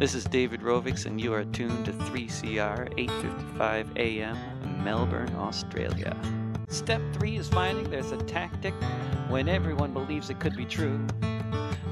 [0.00, 6.16] This is David Rovics, and you are tuned to 3CR 855 AM, Melbourne, Australia.
[6.68, 8.72] Step three is finding there's a tactic
[9.28, 11.06] when everyone believes it could be true.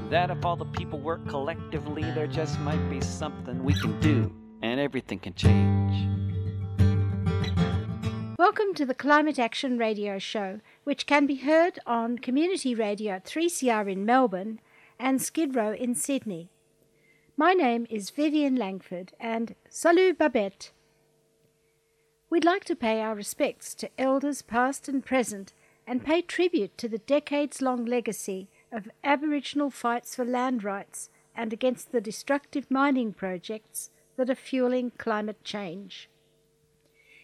[0.09, 4.33] That if all the people work collectively, there just might be something we can do,
[4.63, 6.09] and everything can change.
[8.39, 13.87] Welcome to the Climate Action Radio Show, which can be heard on Community Radio 3CR
[13.87, 14.59] in Melbourne
[14.97, 16.49] and Skid Row in Sydney.
[17.39, 20.71] My name is Vivian Langford and salut Babette.
[22.29, 25.53] We'd like to pay our respects to elders past and present
[25.87, 31.53] and pay tribute to the decades long legacy of Aboriginal fights for land rights and
[31.53, 36.09] against the destructive mining projects that are fueling climate change.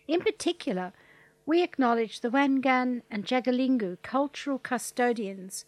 [0.07, 0.93] In particular,
[1.45, 5.65] we acknowledge the Wangan and Jagalingou cultural custodians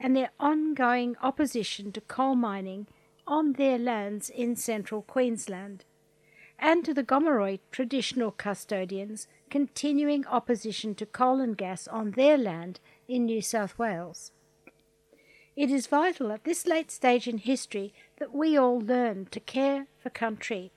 [0.00, 2.88] and their ongoing opposition to coal mining
[3.26, 5.84] on their lands in central Queensland,
[6.58, 12.80] and to the Gomeroi traditional custodians continuing opposition to coal and gas on their land
[13.08, 14.32] in New South Wales.
[15.54, 19.86] It is vital at this late stage in history that we all learn to care
[19.98, 20.70] for country.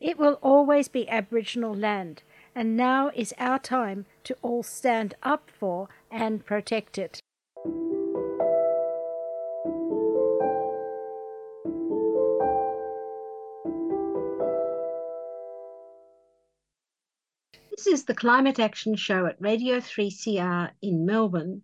[0.00, 2.22] It will always be Aboriginal land,
[2.54, 7.22] and now is our time to all stand up for and protect it.
[17.94, 21.62] Is the Climate Action Show at Radio 3CR in Melbourne,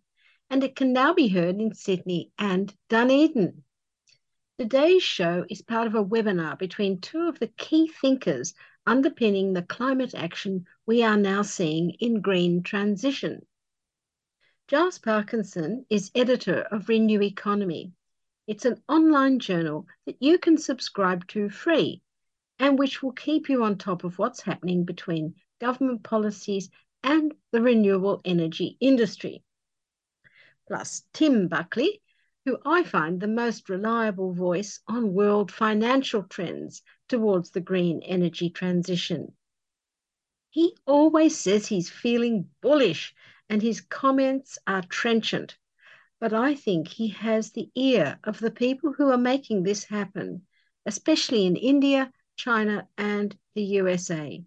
[0.48, 3.64] and it can now be heard in Sydney and Dunedin.
[4.56, 8.54] Today's show is part of a webinar between two of the key thinkers
[8.86, 13.44] underpinning the climate action we are now seeing in green transition.
[14.68, 17.90] Giles Parkinson is editor of Renew Economy.
[18.46, 22.02] It's an online journal that you can subscribe to free
[22.60, 26.70] and which will keep you on top of what's happening between government policies,
[27.02, 29.44] and the renewable energy industry.
[30.66, 32.02] Plus, Tim Buckley,
[32.44, 38.50] who I find the most reliable voice on world financial trends towards the green energy
[38.50, 39.36] transition.
[40.48, 43.14] He always says he's feeling bullish
[43.48, 45.56] and his comments are trenchant,
[46.18, 50.46] but I think he has the ear of the people who are making this happen,
[50.86, 54.44] especially in India, China, and the USA.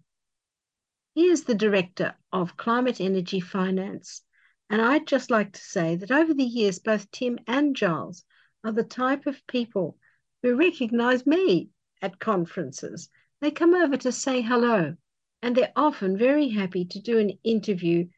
[1.14, 4.22] He is the director of Climate Energy Finance.
[4.68, 8.24] And I'd just like to say that over the years, both Tim and Giles
[8.64, 9.96] are the type of people
[10.42, 11.70] who recognize me
[12.02, 13.08] at conferences.
[13.40, 14.96] They come over to say hello,
[15.40, 18.08] and they're often very happy to do an interview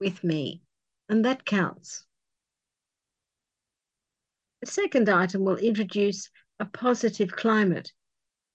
[0.00, 0.62] with me,
[1.08, 2.04] and that counts.
[4.62, 7.92] The second item will introduce a positive climate.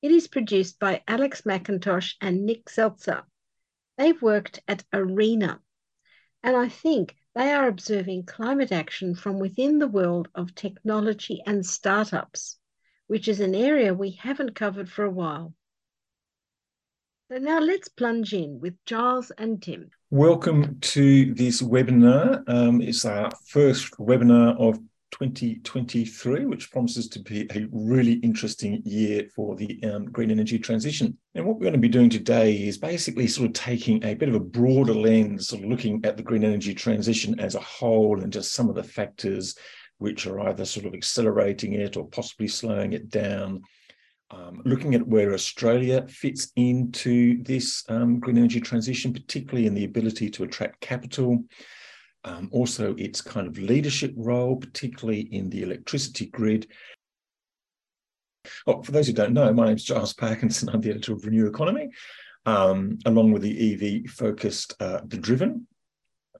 [0.01, 3.23] It is produced by Alex McIntosh and Nick Seltzer.
[3.99, 5.59] They've worked at ARENA,
[6.41, 11.65] and I think they are observing climate action from within the world of technology and
[11.65, 12.57] startups,
[13.07, 15.53] which is an area we haven't covered for a while.
[17.29, 19.89] So now let's plunge in with Giles and Tim.
[20.09, 22.45] Welcome to this webinar.
[22.47, 24.79] Um, it's our first webinar of
[25.11, 31.17] 2023, which promises to be a really interesting year for the um, green energy transition.
[31.35, 34.29] And what we're going to be doing today is basically sort of taking a bit
[34.29, 38.21] of a broader lens, sort of looking at the green energy transition as a whole
[38.21, 39.55] and just some of the factors
[39.99, 43.61] which are either sort of accelerating it or possibly slowing it down.
[44.31, 49.85] Um, looking at where Australia fits into this um, green energy transition, particularly in the
[49.85, 51.43] ability to attract capital,
[52.23, 56.67] um, also its kind of leadership role, particularly in the electricity grid.
[58.67, 60.69] Oh, for those who don't know, my name is Giles Parkinson.
[60.73, 61.89] I'm the editor of Renew Economy,
[62.45, 65.67] um, along with the EV focused uh, The Driven,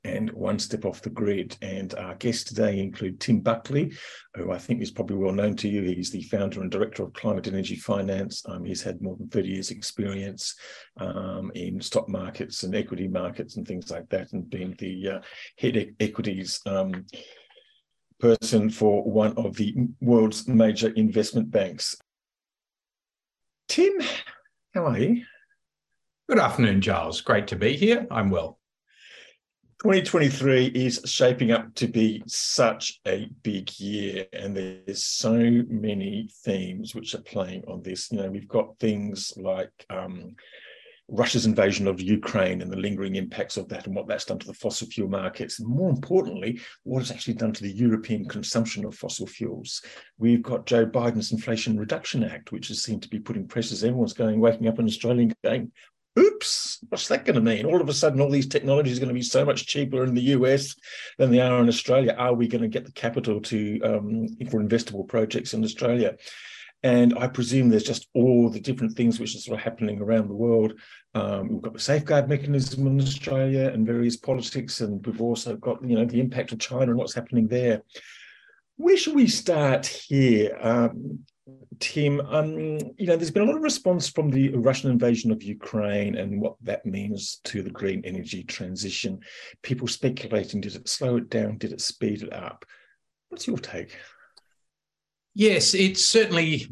[0.03, 1.57] and One Step Off the Grid.
[1.61, 3.91] And our guests today include Tim Buckley,
[4.35, 5.83] who I think is probably well known to you.
[5.83, 8.43] He's the founder and director of Climate Energy Finance.
[8.45, 10.55] Um, he's had more than 30 years' experience
[10.97, 15.19] um, in stock markets and equity markets and things like that, and been the uh,
[15.57, 16.61] head e- equities.
[16.65, 17.05] Um,
[18.19, 21.95] person for one of the world's major investment banks.
[23.67, 23.93] Tim,
[24.73, 25.23] how are you?
[26.27, 27.21] Good afternoon, Giles.
[27.21, 28.05] Great to be here.
[28.11, 28.58] I'm well.
[29.83, 35.31] 2023 is shaping up to be such a big year, and there's so
[35.69, 38.11] many themes which are playing on this.
[38.11, 40.35] You know, we've got things like um,
[41.07, 44.47] Russia's invasion of Ukraine and the lingering impacts of that and what that's done to
[44.47, 45.61] the fossil fuel markets.
[45.61, 49.81] More importantly, what it's actually done to the European consumption of fossil fuels.
[50.17, 53.85] We've got Joe Biden's Inflation Reduction Act, which has seemed to be putting pressures.
[53.85, 55.71] Everyone's going, waking up in Australia and going,
[56.17, 57.65] oops, what's that going to mean?
[57.65, 60.13] All of a sudden, all these technologies are going to be so much cheaper in
[60.13, 60.75] the US
[61.17, 62.15] than they are in Australia.
[62.17, 66.15] Are we going to get the capital to um, for investable projects in Australia?
[66.81, 70.29] And I presume there's just all the different things which are sort of happening around
[70.29, 70.73] the world.
[71.13, 75.83] Um, we've got the safeguard mechanism in Australia and various politics, and we've also got
[75.83, 77.83] you know the impact of China and what's happening there.
[78.77, 80.57] Where should we start here?
[80.61, 81.25] Um,
[81.79, 85.41] Tim, um, you know, there's been a lot of response from the Russian invasion of
[85.43, 89.19] Ukraine and what that means to the green energy transition.
[89.63, 91.57] People speculating, did it slow it down?
[91.57, 92.65] Did it speed it up?
[93.29, 93.95] What's your take?
[95.35, 96.67] Yes, it's certainly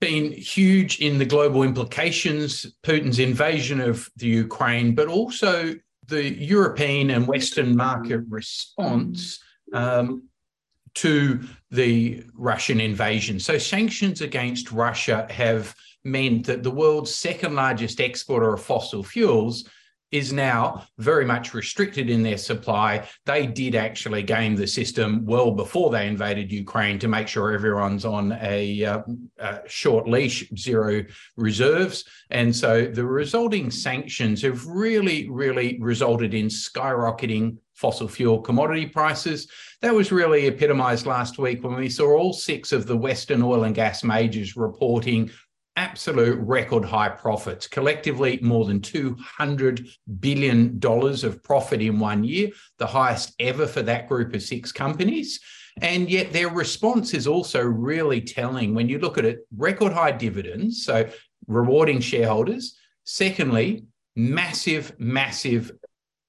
[0.00, 5.74] been huge in the global implications, Putin's invasion of the Ukraine, but also
[6.06, 9.40] the European and Western market response
[9.74, 10.22] um,
[10.98, 11.40] to
[11.70, 13.38] the Russian invasion.
[13.38, 15.74] So, sanctions against Russia have
[16.04, 19.68] meant that the world's second largest exporter of fossil fuels
[20.10, 23.06] is now very much restricted in their supply.
[23.26, 28.06] They did actually game the system well before they invaded Ukraine to make sure everyone's
[28.06, 29.02] on a, uh,
[29.38, 31.04] a, short leash, zero
[31.36, 32.04] reserves.
[32.30, 39.48] And so the resulting sanctions have really, really resulted in skyrocketing fossil fuel commodity prices.
[39.82, 43.64] That was really epitomized last week when we saw all six of the Western oil
[43.64, 45.30] and gas majors reporting
[45.76, 49.88] absolute record high profits, collectively more than $200
[50.18, 55.38] billion of profit in one year, the highest ever for that group of six companies.
[55.80, 60.10] And yet their response is also really telling when you look at it record high
[60.10, 61.08] dividends, so
[61.46, 62.76] rewarding shareholders.
[63.04, 63.84] Secondly,
[64.16, 65.70] massive, massive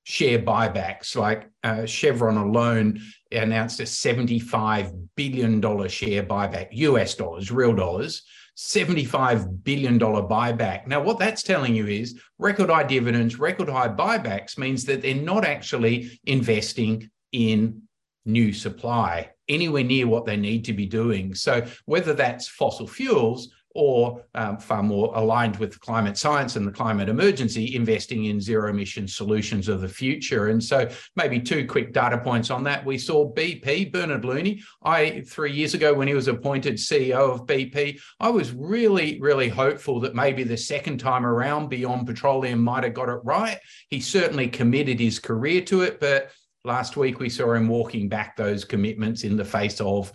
[0.10, 1.16] share buybacks.
[1.16, 3.00] Like uh, Chevron alone
[3.32, 8.24] announced a $75 billion share buyback, US dollars, real dollars.
[8.58, 10.86] $75 billion buyback.
[10.86, 15.16] Now, what that's telling you is record high dividends, record high buybacks means that they're
[15.16, 17.84] not actually investing in
[18.26, 21.36] new supply anywhere near what they need to be doing.
[21.36, 26.72] So, whether that's fossil fuels or um, far more aligned with climate science and the
[26.72, 30.48] climate emergency, investing in zero emission solutions of the future.
[30.48, 32.86] And so, maybe two quick data points on that.
[32.86, 34.62] We saw BP, Bernard Looney.
[34.84, 39.50] I, three years ago, when he was appointed CEO of BP, I was really, really
[39.50, 43.60] hopeful that maybe the second time around, Beyond Petroleum might have got it right.
[43.90, 46.32] He certainly committed his career to it, but
[46.64, 50.12] last week we saw him walking back those commitments in the face of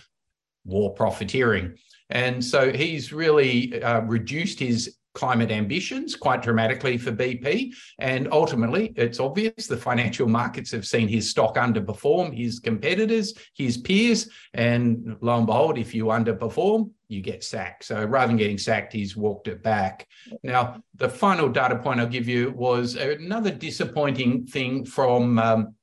[0.64, 1.76] war profiteering.
[2.14, 7.72] And so he's really uh, reduced his climate ambitions quite dramatically for BP.
[7.99, 13.76] And ultimately, it's obvious the financial markets have seen his stock underperform his competitors, his
[13.76, 14.28] peers.
[14.55, 17.84] And lo and behold, if you underperform, you get sacked.
[17.84, 20.08] So rather than getting sacked, he's walked it back.
[20.43, 25.75] Now, the final data point I'll give you was another disappointing thing from um,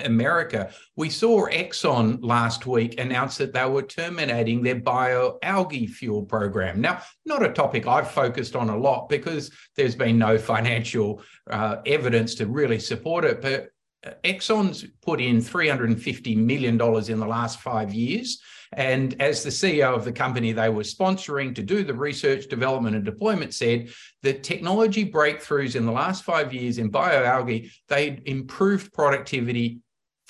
[0.00, 0.72] America.
[0.96, 6.80] We saw Exxon last week announce that they were terminating their bioalgae fuel program.
[6.80, 11.76] Now, not a topic I've focused on a lot because there's been no financial uh,
[11.86, 13.68] evidence to really support it, but
[14.04, 18.40] uh, Exxon's put in $350 million in the last five years.
[18.74, 22.96] And as the CEO of the company they were sponsoring to do the research, development,
[22.96, 23.90] and deployment said,
[24.22, 29.80] the technology breakthroughs in the last five years in bioalgae, they improved productivity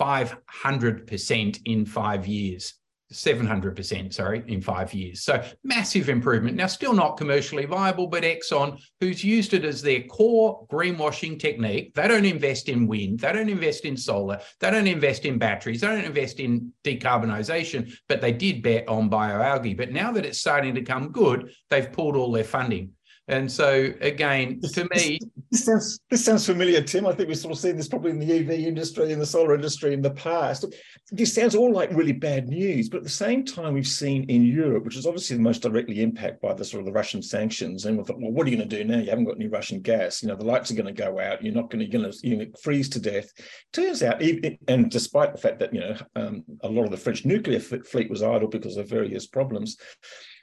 [0.01, 2.75] 500% in five years.
[3.13, 5.23] 700%, sorry, in five years.
[5.23, 6.57] So massive improvement.
[6.57, 11.95] Now, still not commercially viable, but Exxon, who's used it as their core greenwashing technique,
[11.95, 15.81] they don't invest in wind, they don't invest in solar, they don't invest in batteries,
[15.81, 19.77] they don't invest in decarbonisation, but they did bet on bioalgae.
[19.77, 22.93] But now that it's starting to come good, they've pulled all their funding.
[23.29, 27.07] And so, again, to me, this sounds this sounds familiar, Tim.
[27.07, 29.55] I think we've sort of seen this probably in the EV industry, in the solar
[29.55, 30.65] industry in the past.
[31.13, 34.45] This sounds all like really bad news, but at the same time, we've seen in
[34.45, 37.87] Europe, which is obviously the most directly impacted by the sort of the Russian sanctions,
[37.87, 38.99] and we thought, well, what are you going to do now?
[38.99, 40.21] You haven't got any Russian gas.
[40.21, 41.45] You know, the lights are going to go out.
[41.45, 43.31] You're not going to, you're going to, you're going to freeze to death.
[43.73, 46.97] Turns out, even, and despite the fact that you know um, a lot of the
[46.97, 49.77] French nuclear fleet was idle because of various problems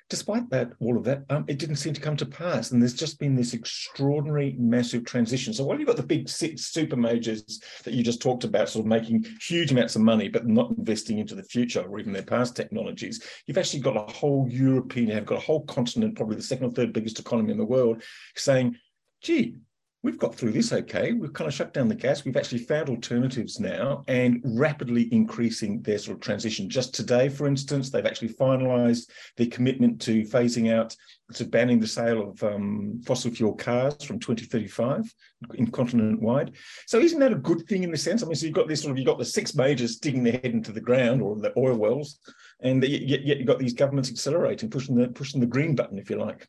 [0.10, 2.72] despite that, all of that, um, it didn't seem to come to pass.
[2.72, 5.54] And there's just been this extraordinary, massive transition.
[5.54, 8.86] So while you've got the big six super majors that you just talked about, sort
[8.86, 12.24] of making huge amounts of money, but not investing into the future or even their
[12.24, 16.42] past technologies, you've actually got a whole European, you've got a whole continent, probably the
[16.42, 18.02] second or third biggest economy in the world,
[18.36, 18.76] saying,
[19.22, 19.56] gee,
[20.02, 21.12] we've got through this okay.
[21.12, 22.24] We've kind of shut down the gas.
[22.24, 26.70] We've actually found alternatives now and rapidly increasing their sort of transition.
[26.70, 30.96] Just today, for instance, they've actually finalised their commitment to phasing out,
[31.34, 35.14] to banning the sale of um, fossil fuel cars from 2035
[35.56, 36.54] in continent wide.
[36.88, 38.24] So isn't that a good thing in the sense?
[38.24, 40.34] I mean, so you've got this sort of, you've got the six majors digging their
[40.34, 42.20] head into the ground or the oil wells,
[42.62, 46.10] and yet, yet you've got these governments accelerating, pushing the pushing the green button, if
[46.10, 46.48] you like.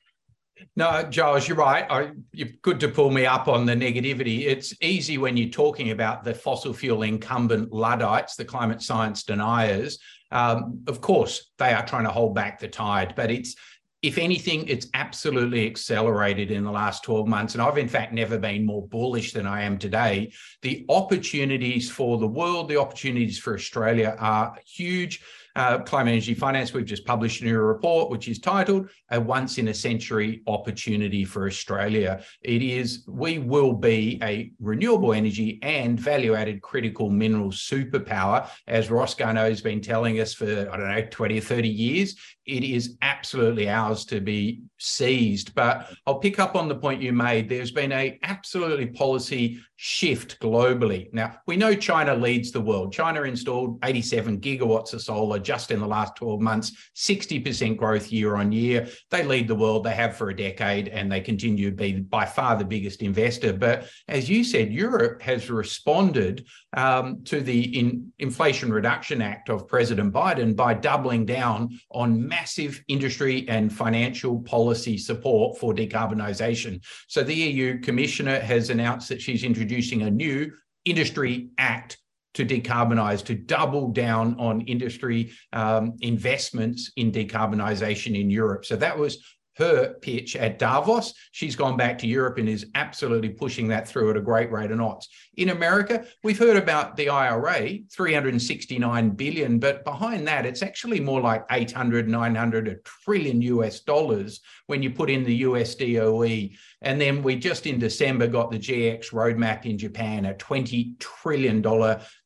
[0.77, 1.87] No, Giles, you're right.
[1.91, 4.47] I, you're good to pull me up on the negativity.
[4.47, 9.99] It's easy when you're talking about the fossil fuel incumbent Luddites, the climate science deniers.
[10.31, 13.57] Um, of course, they are trying to hold back the tide, but it's
[14.03, 17.55] if anything, it's absolutely accelerated in the last 12 months.
[17.55, 20.33] And I've, in fact, never been more bullish than I am today.
[20.63, 25.23] The opportunities for the world, the opportunities for Australia are huge
[25.57, 29.59] uh, Climate Energy Finance, we've just published a new report, which is titled A Once
[29.59, 32.23] in a Century Opportunity for Australia.
[32.43, 38.91] It is, we will be a renewable energy and value added critical mineral superpower, as
[38.91, 42.17] Ross Garnaut has been telling us for, I don't know, 20 or 30 years.
[42.47, 45.55] It is absolutely ours to be seized.
[45.55, 47.49] But I'll pick up on the point you made.
[47.49, 51.13] There's been a absolutely policy shift globally.
[51.13, 52.93] Now, we know China leads the world.
[52.93, 58.37] China installed 87 gigawatts of solar just in the last 12 months, 60% growth year
[58.37, 58.89] on year.
[59.11, 62.27] They lead the world, they have for a decade, and they continue to be by
[62.27, 63.53] far the biggest investor.
[63.53, 69.67] But as you said, Europe has responded um, to the in Inflation Reduction Act of
[69.67, 76.83] President Biden by doubling down on massive industry and financial policy support for decarbonisation.
[77.09, 80.53] So the EU Commissioner has announced that she's introducing a new
[80.85, 81.99] industry act
[82.35, 88.65] to decarbonize, to double down on industry um, investments in decarbonisation in Europe.
[88.65, 89.19] So that was
[89.61, 91.13] her pitch at Davos.
[91.33, 94.71] She's gone back to Europe and is absolutely pushing that through at a great rate
[94.71, 95.09] of knots.
[95.37, 101.21] In America, we've heard about the IRA, 369 billion, but behind that, it's actually more
[101.21, 106.49] like 800, 900, a trillion US dollars when you put in the US DOE.
[106.83, 111.63] And then we just in December got the GX roadmap in Japan, a $20 trillion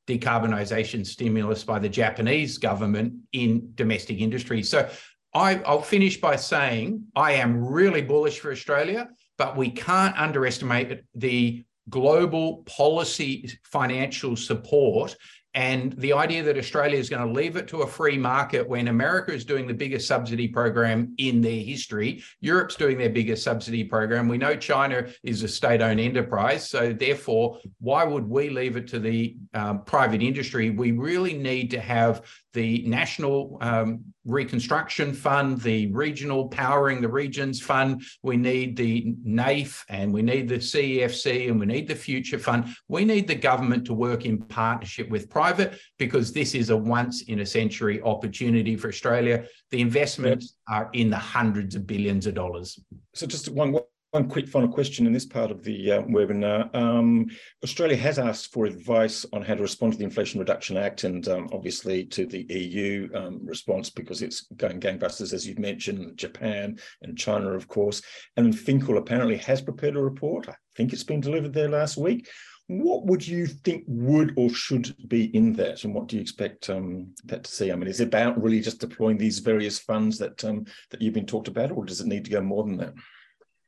[0.07, 4.63] decarbonisation stimulus by the Japanese government in domestic industry.
[4.63, 4.89] So
[5.35, 9.09] I, I'll finish by saying I am really bullish for Australia,
[9.39, 15.17] but we can't underestimate the global policy financial support
[15.55, 18.89] and the idea that Australia is going to leave it to a free market when
[18.89, 23.85] America is doing the biggest subsidy program in their history, Europe's doing their biggest subsidy
[23.85, 24.27] program.
[24.27, 26.69] We know China is a state owned enterprise.
[26.69, 30.71] So, therefore, why would we leave it to the um, private industry?
[30.71, 32.23] We really need to have
[32.55, 38.03] the National um, Reconstruction Fund, the Regional Powering the Regions Fund.
[38.23, 42.75] We need the NAIF and we need the CEFC and we need the Future Fund.
[42.89, 47.23] We need the government to work in partnership with private because this is a once
[47.23, 49.45] in a century opportunity for Australia.
[49.71, 52.79] The investments are in the hundreds of billions of dollars.
[53.15, 53.77] So, just one
[54.15, 56.73] one quick final question in this part of the uh, webinar.
[56.73, 57.27] Um,
[57.65, 61.27] Australia has asked for advice on how to respond to the Inflation Reduction Act and
[61.27, 66.79] um, obviously to the EU um, response because it's going gangbusters, as you've mentioned, Japan
[67.03, 68.03] and China, of course.
[68.37, 70.49] And Finkel apparently has prepared a report.
[70.49, 72.29] I think it's been delivered there last week.
[72.69, 76.71] What would you think would or should be in that, and what do you expect
[76.71, 77.71] um, that to see?
[77.71, 81.13] I mean, is it about really just deploying these various funds that um, that you've
[81.13, 82.95] been talked about, or does it need to go more than that?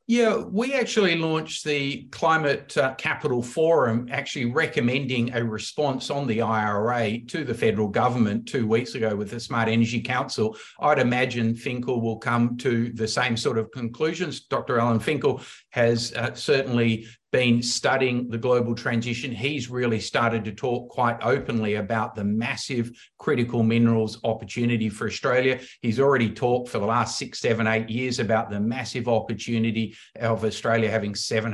[0.09, 6.43] Yeah, we actually launched the Climate uh, Capital Forum, actually recommending a response on the
[6.43, 10.57] IRA to the federal government two weeks ago with the Smart Energy Council.
[10.79, 14.43] I'd imagine Finkel will come to the same sort of conclusions.
[14.43, 14.79] Dr.
[14.79, 20.89] Alan Finkel has uh, certainly been studying the global transition, he's really started to talk
[20.89, 25.61] quite openly about the massive critical minerals opportunity for Australia.
[25.83, 30.47] He's already talked for the last six, seven, eight years about the massive opportunity of
[30.47, 31.53] Australia having 700%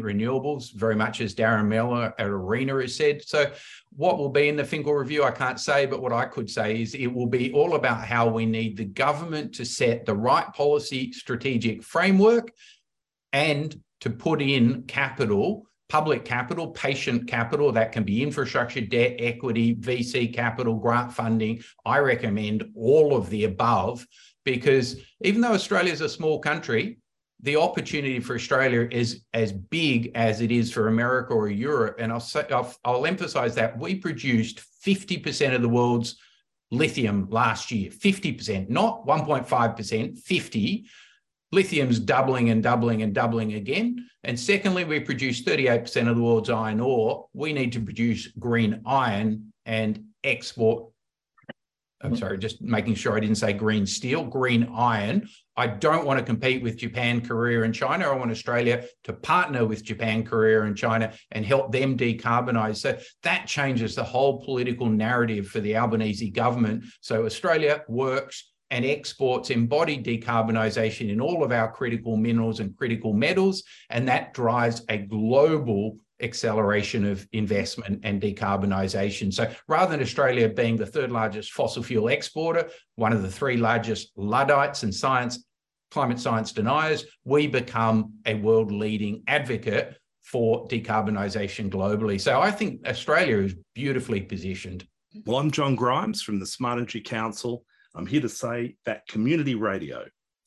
[0.00, 3.22] renewables, very much as Darren Miller at ARENA has said.
[3.24, 3.52] So,
[3.94, 6.82] what will be in the Finkel review, I can't say, but what I could say
[6.82, 10.52] is it will be all about how we need the government to set the right
[10.52, 12.50] policy strategic framework
[13.32, 19.74] and to put in capital, public capital, patient capital, that can be infrastructure, debt, equity,
[19.76, 21.62] VC capital, grant funding.
[21.86, 24.06] I recommend all of the above
[24.44, 26.98] because even though Australia is a small country,
[27.40, 31.96] the opportunity for Australia is as big as it is for America or Europe.
[31.98, 36.16] And I'll, say, I'll, I'll emphasize that we produced 50% of the world's
[36.70, 40.90] lithium last year, 50%, not 1.5%, 50
[41.54, 44.06] lithium's doubling and doubling and doubling again.
[44.24, 47.28] And secondly, we produce 38% of the world's iron ore.
[47.32, 50.90] We need to produce green iron and export.
[52.02, 55.26] I'm sorry, just making sure I didn't say green steel, green iron.
[55.56, 58.10] I don't want to compete with Japan, Korea, and China.
[58.10, 62.76] I want Australia to partner with Japan, Korea, and China and help them decarbonize.
[62.76, 66.84] So that changes the whole political narrative for the Albanese government.
[67.00, 73.12] So Australia works and exports embody decarbonisation in all of our critical minerals and critical
[73.12, 79.32] metals, and that drives a global acceleration of investment and decarbonisation.
[79.32, 83.56] So rather than Australia being the third largest fossil fuel exporter, one of the three
[83.56, 85.44] largest Luddites and science
[85.90, 92.20] climate science deniers, we become a world leading advocate for decarbonisation globally.
[92.20, 94.86] So I think Australia is beautifully positioned.
[95.24, 97.64] Well, I'm John Grimes from the Smart Energy Council
[97.96, 100.04] I'm here to say that community radio,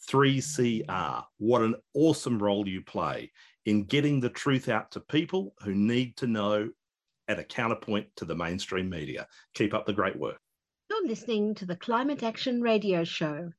[0.09, 3.31] 3CR, what an awesome role you play
[3.65, 6.69] in getting the truth out to people who need to know
[7.29, 9.27] at a counterpoint to the mainstream media.
[9.53, 10.39] Keep up the great work.
[10.89, 13.51] You're listening to the Climate Action Radio Show.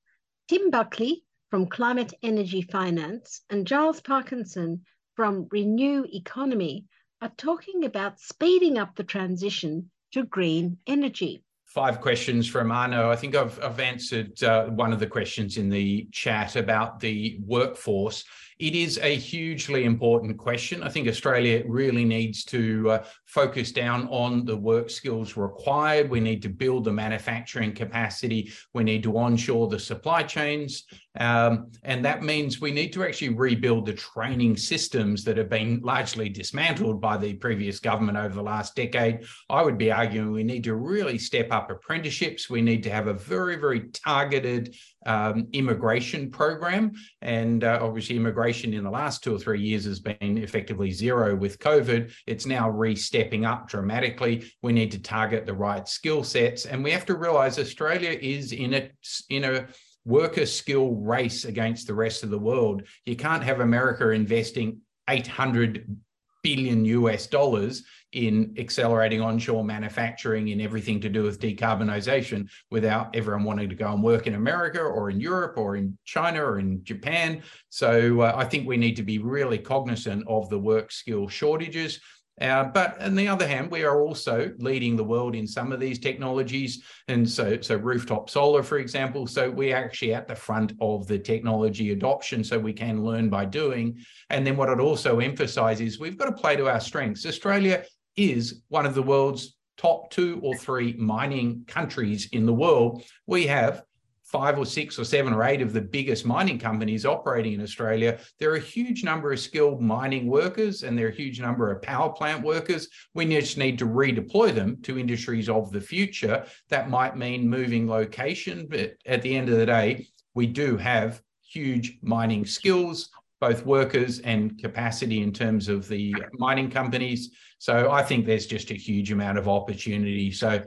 [0.48, 4.82] Tim Buckley from Climate Energy Finance and Giles Parkinson
[5.16, 6.84] from Renew Economy
[7.22, 13.10] are talking about speeding up the transition to green energy five questions from Arno.
[13.10, 17.38] I think I've, I've answered uh, one of the questions in the chat about the
[17.46, 18.24] workforce.
[18.58, 20.82] It is a hugely important question.
[20.82, 26.10] I think Australia really needs to uh, focus down on the work skills required.
[26.10, 28.50] We need to build the manufacturing capacity.
[28.74, 30.84] We need to onshore the supply chains.
[31.18, 35.80] Um, and that means we need to actually rebuild the training systems that have been
[35.82, 39.24] largely dismantled by the previous government over the last decade.
[39.50, 42.48] I would be arguing we need to really step up apprenticeships.
[42.48, 46.92] We need to have a very, very targeted um, immigration program.
[47.22, 51.34] And uh, obviously, immigration in the last two or three years has been effectively zero
[51.34, 52.12] with COVID.
[52.26, 54.52] It's now re stepping up dramatically.
[54.62, 56.66] We need to target the right skill sets.
[56.66, 58.90] And we have to realize Australia is in a,
[59.30, 59.66] in a
[60.04, 62.82] worker skill race against the rest of the world.
[63.04, 65.96] You can't have America investing 800
[66.42, 73.44] billion US dollars in accelerating onshore manufacturing in everything to do with decarbonisation without everyone
[73.44, 76.82] wanting to go and work in America or in Europe or in China or in
[76.84, 77.42] Japan.
[77.68, 82.00] So uh, I think we need to be really cognizant of the work skill shortages.
[82.40, 85.80] Uh, but on the other hand, we are also leading the world in some of
[85.80, 86.82] these technologies.
[87.08, 89.26] And so, so rooftop solar, for example.
[89.26, 93.44] So we're actually at the front of the technology adoption, so we can learn by
[93.44, 93.98] doing.
[94.30, 97.26] And then what I'd also emphasize is we've got to play to our strengths.
[97.26, 97.84] Australia
[98.16, 103.04] is one of the world's top two or three mining countries in the world.
[103.26, 103.82] We have
[104.30, 108.18] five or six or seven or eight of the biggest mining companies operating in Australia,
[108.38, 111.70] there are a huge number of skilled mining workers and there are a huge number
[111.70, 112.88] of power plant workers.
[113.14, 116.44] We just need to redeploy them to industries of the future.
[116.68, 121.22] That might mean moving location, but at the end of the day, we do have
[121.42, 123.08] huge mining skills,
[123.40, 127.30] both workers and capacity in terms of the mining companies.
[127.58, 130.30] So I think there's just a huge amount of opportunity.
[130.32, 130.62] So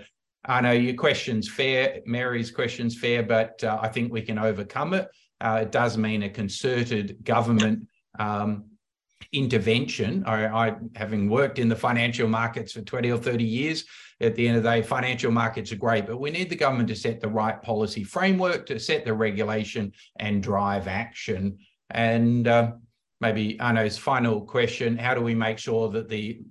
[0.45, 4.93] I know your question's fair, Mary's question's fair, but uh, I think we can overcome
[4.93, 5.08] it.
[5.39, 7.88] Uh, it does mean a concerted government
[8.19, 8.65] um,
[9.32, 10.23] intervention.
[10.25, 13.86] I, I, having worked in the financial markets for 20 or 30 years,
[14.19, 16.89] at the end of the day, financial markets are great, but we need the government
[16.89, 21.58] to set the right policy framework, to set the regulation and drive action.
[21.89, 22.73] And uh,
[23.19, 26.41] maybe Arno's final question, how do we make sure that the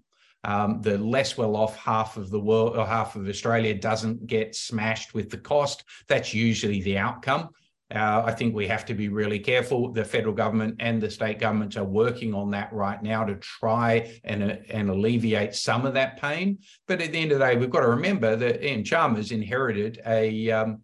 [0.44, 4.55] um, the less well off half of the world or half of Australia doesn't get
[4.55, 5.85] smashed with the cost.
[6.09, 7.50] That's usually the outcome.
[7.92, 9.92] Uh, I think we have to be really careful.
[9.92, 14.20] The federal government and the state governments are working on that right now to try
[14.22, 16.59] and, uh, and alleviate some of that pain.
[16.87, 20.00] But at the end of the day, we've got to remember that Ian Chalmers inherited
[20.07, 20.83] a um,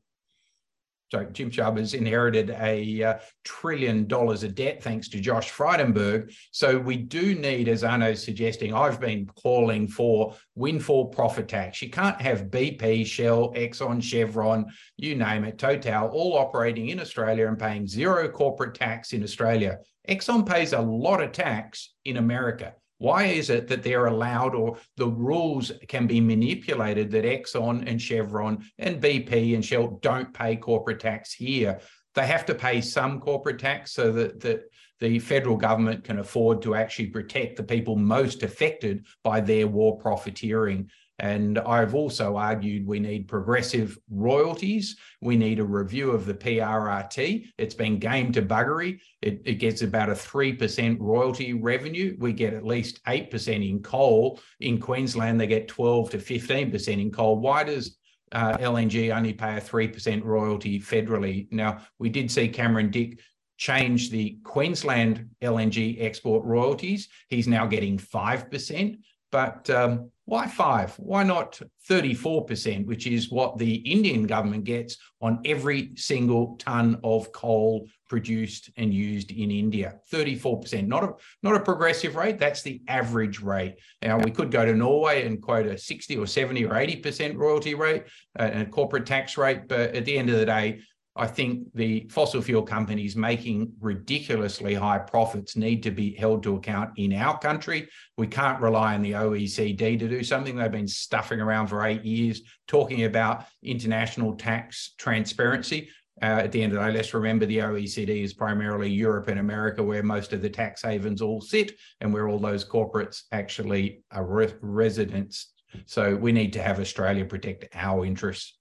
[1.10, 6.34] sorry, Jim Chalmers inherited a uh, trillion dollars of debt thanks to Josh Frydenberg.
[6.50, 11.80] So we do need, as Arno's suggesting, I've been calling for windfall profit tax.
[11.80, 14.66] You can't have BP, Shell, Exxon, Chevron,
[14.96, 19.78] you name it, Total, all operating in Australia and paying zero corporate tax in Australia.
[20.08, 22.74] Exxon pays a lot of tax in America.
[22.98, 28.00] Why is it that they're allowed or the rules can be manipulated that Exxon and
[28.00, 31.80] Chevron and BP and Shell don't pay corporate tax here?
[32.14, 34.62] They have to pay some corporate tax so that, that
[35.00, 39.98] the federal government can afford to actually protect the people most affected by their war
[39.98, 40.90] profiteering.
[41.18, 44.96] And I've also argued we need progressive royalties.
[45.22, 47.46] We need a review of the PRRT.
[47.56, 49.00] It's been game to buggery.
[49.22, 52.16] It, it gets about a 3% royalty revenue.
[52.18, 54.40] We get at least 8% in coal.
[54.60, 57.38] In Queensland, they get 12 to 15% in coal.
[57.38, 57.96] Why does
[58.32, 61.50] uh, LNG only pay a 3% royalty federally?
[61.50, 63.20] Now, we did see Cameron Dick
[63.56, 67.08] change the Queensland LNG export royalties.
[67.28, 68.98] He's now getting 5%.
[69.32, 70.92] But um, why five?
[70.98, 77.30] Why not 34%, which is what the Indian government gets on every single ton of
[77.30, 80.00] coal produced and used in India?
[80.12, 81.12] 34%, not a,
[81.44, 83.76] not a progressive rate, that's the average rate.
[84.02, 87.74] Now, we could go to Norway and quote a 60 or 70 or 80% royalty
[87.74, 88.02] rate
[88.36, 90.80] uh, and corporate tax rate, but at the end of the day,
[91.18, 96.56] I think the fossil fuel companies making ridiculously high profits need to be held to
[96.56, 97.88] account in our country.
[98.18, 100.56] We can't rely on the OECD to do something.
[100.56, 105.88] They've been stuffing around for eight years talking about international tax transparency.
[106.22, 109.38] Uh, at the end of the day, let's remember the OECD is primarily Europe and
[109.38, 114.02] America, where most of the tax havens all sit and where all those corporates actually
[114.10, 115.52] are re- residents.
[115.84, 118.58] So we need to have Australia protect our interests.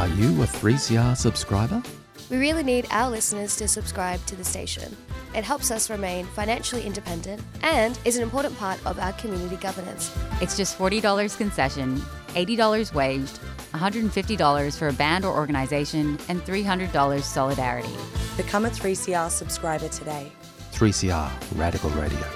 [0.00, 1.82] Are you a 3CR subscriber?
[2.30, 4.96] We really need our listeners to subscribe to the station.
[5.34, 10.10] It helps us remain financially independent and is an important part of our community governance.
[10.40, 13.40] It's just $40 concession, $80 waged,
[13.74, 17.94] $150 for a band or organisation, and $300 solidarity.
[18.38, 20.32] Become a 3CR subscriber today.
[20.72, 22.26] 3CR Radical Radio.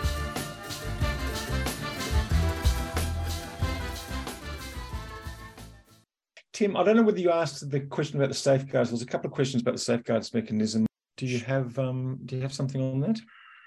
[6.55, 8.91] Tim, I don't know whether you asked the question about the safeguards.
[8.91, 10.87] There's a couple of questions about the safeguards mechanism.
[11.17, 13.19] Do you have um, do you have something on that?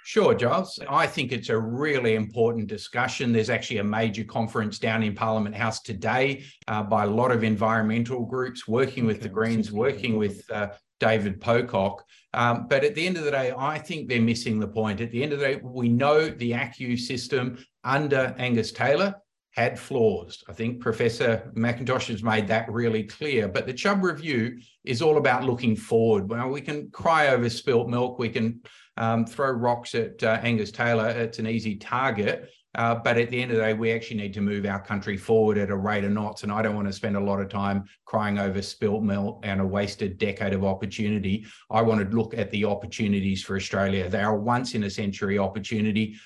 [0.05, 0.79] Sure, Giles.
[0.89, 3.33] I think it's a really important discussion.
[3.33, 7.43] There's actually a major conference down in Parliament House today uh, by a lot of
[7.43, 10.69] environmental groups working with the Greens, working with uh,
[11.01, 12.05] David Pocock.
[12.33, 15.01] Um, but at the end of the day, I think they're missing the point.
[15.01, 19.13] At the end of the day, we know the ACCU system under Angus Taylor
[19.57, 20.43] had flaws.
[20.47, 23.47] I think Professor McIntosh has made that really clear.
[23.47, 26.29] But the Chubb review is all about looking forward.
[26.29, 28.19] Well, we can cry over spilt milk.
[28.19, 28.61] We can
[28.97, 31.09] um, throw rocks at uh, Angus Taylor.
[31.09, 32.51] It's an easy target.
[32.75, 35.17] Uh, but at the end of the day, we actually need to move our country
[35.17, 36.43] forward at a rate of knots.
[36.43, 39.59] And I don't want to spend a lot of time crying over spilt milk and
[39.59, 41.47] a wasted decade of opportunity.
[41.71, 44.07] I want to look at the opportunities for Australia.
[44.07, 46.17] They are once in a century opportunity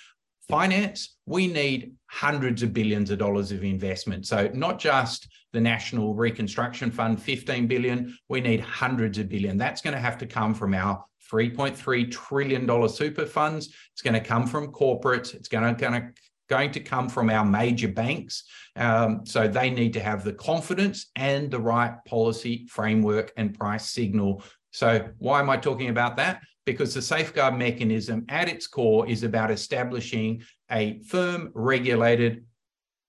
[0.52, 4.28] finance, we need hundreds of billions of dollars of investment.
[4.28, 9.58] So not just the National Reconstruction Fund, 15 billion, we need hundreds of billion.
[9.58, 13.74] That's going to have to come from our $3.3 trillion super funds.
[13.94, 15.34] It's going to come from corporates.
[15.34, 16.10] It's going to, going to
[16.50, 18.44] going to come from our major banks.
[18.76, 23.90] Um, so they need to have the confidence and the right policy framework and price
[23.90, 24.44] signal.
[24.72, 26.42] So why am I talking about that?
[26.66, 32.46] because the safeguard mechanism at its core is about establishing a firm regulated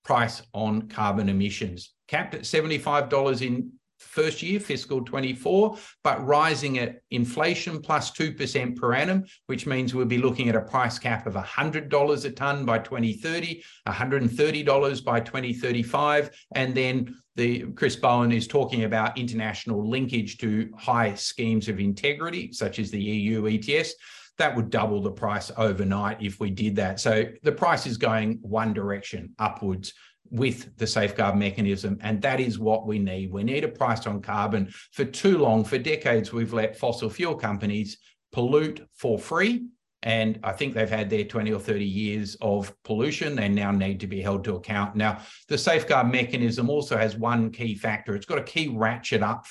[0.05, 3.73] price on carbon emissions, capped at $75 in
[4.03, 10.05] first year, fiscal 24, but rising at inflation plus 2% per annum, which means we'll
[10.05, 16.31] be looking at a price cap of $100 a tonne by 2030, $130 by 2035,
[16.55, 22.53] and then the Chris Bowen is talking about international linkage to high schemes of integrity,
[22.53, 23.95] such as the EU ETS.
[24.43, 26.99] That would double the price overnight if we did that.
[26.99, 29.95] So the price is going one direction upwards
[30.33, 31.97] with the safeguard mechanism.
[32.03, 33.31] And that is what we need.
[33.31, 34.75] We need a price on carbon.
[34.91, 37.99] For too long, for decades, we've let fossil fuel companies
[38.33, 39.69] pollute for free.
[40.03, 43.37] And I think they've had their 20 or 30 years of pollution.
[43.37, 44.97] They now need to be held to account.
[44.97, 48.17] Now, the safeguard mechanism also has one key factor.
[48.17, 49.45] It's got a key ratchet up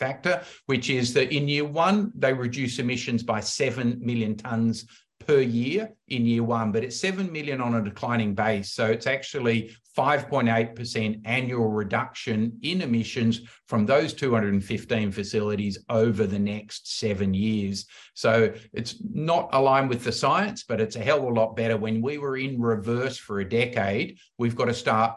[0.00, 4.86] factor, which is that in year one, they reduce emissions by 7 million tonnes
[5.20, 8.72] per year in year one, but it's 7 million on a declining base.
[8.72, 16.98] So it's actually 5.8% annual reduction in emissions from those 215 facilities over the next
[16.98, 17.86] seven years.
[18.14, 21.76] So it's not aligned with the science, but it's a hell of a lot better.
[21.76, 25.16] When we were in reverse for a decade, we've got to start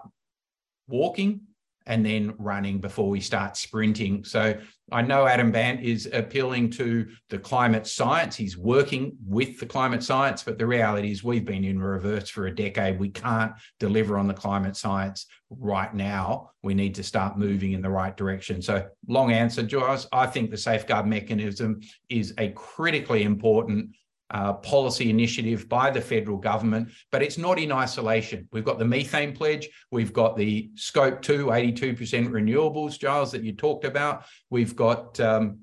[0.88, 1.42] walking
[1.86, 4.24] and then running before we start sprinting.
[4.24, 4.58] So
[4.92, 8.36] I know Adam Bandt is appealing to the climate science.
[8.36, 12.48] He's working with the climate science, but the reality is we've been in reverse for
[12.48, 13.00] a decade.
[13.00, 16.52] We can't deliver on the climate science right now.
[16.64, 18.62] We need to start moving in the right direction.
[18.62, 20.08] So, long answer, Joyce.
[20.12, 23.96] I think the safeguard mechanism is a critically important
[24.32, 28.48] uh, policy initiative by the federal government, but it's not in isolation.
[28.52, 31.98] We've got the methane pledge, we've got the scope two, 82%
[32.30, 34.26] renewables, Giles, that you talked about.
[34.50, 35.60] We've got um,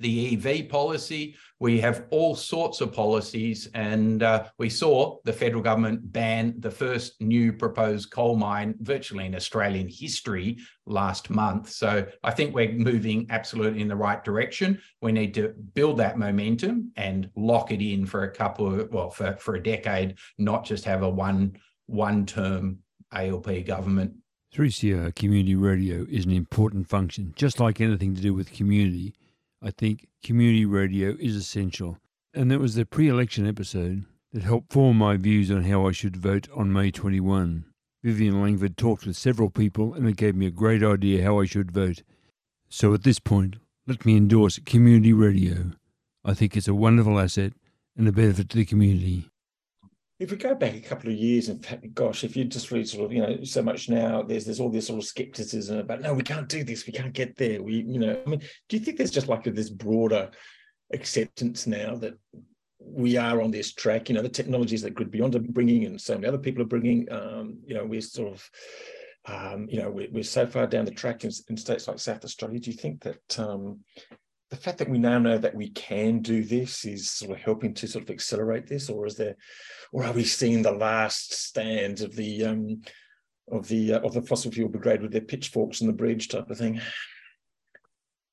[0.00, 1.36] the EV policy.
[1.60, 6.70] We have all sorts of policies, and uh, we saw the federal government ban the
[6.70, 11.68] first new proposed coal mine virtually in Australian history last month.
[11.70, 14.80] So I think we're moving absolutely in the right direction.
[15.02, 19.10] We need to build that momentum and lock it in for a couple of, well,
[19.10, 22.78] for, for a decade, not just have a one one term
[23.12, 24.14] ALP government.
[24.54, 29.14] 3CR Community Radio is an important function, just like anything to do with community
[29.62, 31.98] I think community radio is essential.
[32.32, 35.92] And that was the pre election episode that helped form my views on how I
[35.92, 37.64] should vote on May 21.
[38.02, 41.44] Vivian Langford talked with several people and it gave me a great idea how I
[41.44, 42.02] should vote.
[42.68, 45.72] So at this point, let me endorse community radio.
[46.24, 47.52] I think it's a wonderful asset
[47.96, 49.28] and a benefit to the community.
[50.20, 52.86] If we go back a couple of years, in fact, gosh, if you just read
[52.86, 56.02] sort of, you know, so much now, there's there's all this sort of skepticism about
[56.02, 57.62] no, we can't do this, we can't get there.
[57.62, 60.30] We, you know, I mean, do you think there's just like this broader
[60.92, 62.18] acceptance now that
[62.78, 64.10] we are on this track?
[64.10, 67.10] You know, the technologies that GridBeyond are bringing, and so many other people are bringing.
[67.10, 68.50] Um, you know, we're sort of,
[69.24, 72.26] um, you know, we're, we're, so far down the track in, in, states like South
[72.26, 72.60] Australia.
[72.60, 73.80] Do you think that um,
[74.50, 77.72] the fact that we now know that we can do this is sort of helping
[77.72, 79.36] to sort of accelerate this, or is there,
[79.92, 82.82] or are we seeing the last stand of the um,
[83.50, 86.50] of the uh, of the fossil fuel brigade with their pitchforks and the bridge type
[86.50, 86.80] of thing?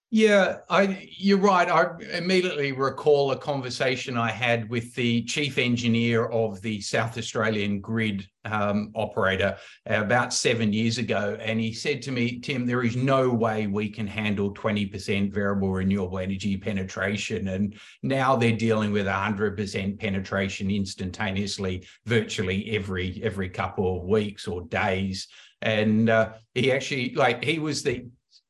[0.10, 1.70] Yeah, I, you're right.
[1.70, 7.82] I immediately recall a conversation I had with the chief engineer of the South Australian
[7.82, 11.38] grid um, operator about seven years ago.
[11.42, 15.74] And he said to me, Tim, there is no way we can handle 20% variable
[15.74, 17.50] renewable energy penetration.
[17.50, 24.62] And now they're dealing with 100% penetration instantaneously, virtually every every couple of weeks or
[24.68, 25.28] days.
[25.62, 28.06] And uh, he actually, like, he was the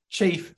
[0.10, 0.54] chief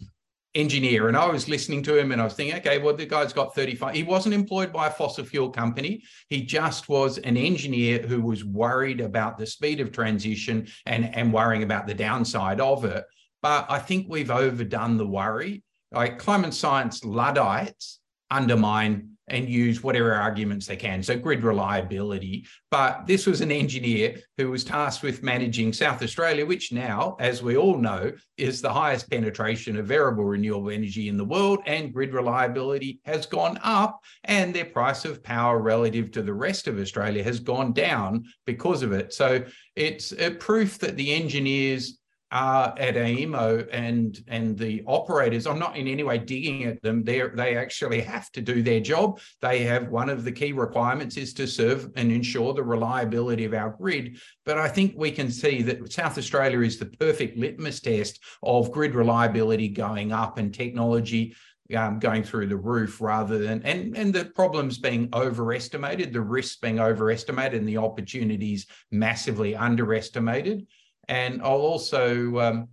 [0.55, 3.33] engineer and I was listening to him and I was thinking, okay, well, the guy's
[3.33, 3.93] got 35.
[3.93, 6.03] He wasn't employed by a fossil fuel company.
[6.29, 11.31] He just was an engineer who was worried about the speed of transition and, and
[11.31, 13.05] worrying about the downside of it.
[13.41, 15.63] But I think we've overdone the worry.
[15.91, 17.99] Like climate science Luddites
[18.31, 21.03] undermine and use whatever arguments they can.
[21.03, 22.45] So grid reliability.
[22.71, 27.43] But this was an engineer who was tasked with managing South Australia, which now, as
[27.43, 31.93] we all know, is the highest penetration of variable renewable energy in the world, and
[31.93, 36.79] grid reliability has gone up, and their price of power relative to the rest of
[36.79, 39.13] Australia has gone down because of it.
[39.13, 39.43] So
[39.75, 41.98] it's a proof that the engineers
[42.31, 47.03] uh, at AEMO and and the operators, I'm not in any way digging at them.
[47.03, 49.19] They they actually have to do their job.
[49.41, 53.53] They have one of the key requirements is to serve and ensure the reliability of
[53.53, 54.19] our grid.
[54.45, 58.71] But I think we can see that South Australia is the perfect litmus test of
[58.71, 61.35] grid reliability going up and technology
[61.75, 66.57] um, going through the roof rather than and and the problems being overestimated, the risks
[66.57, 70.67] being overestimated, and the opportunities massively underestimated.
[71.09, 72.67] And I'll also, um,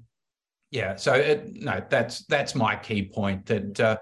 [0.71, 3.97] yeah, so it, no, that's that's my key point that uh,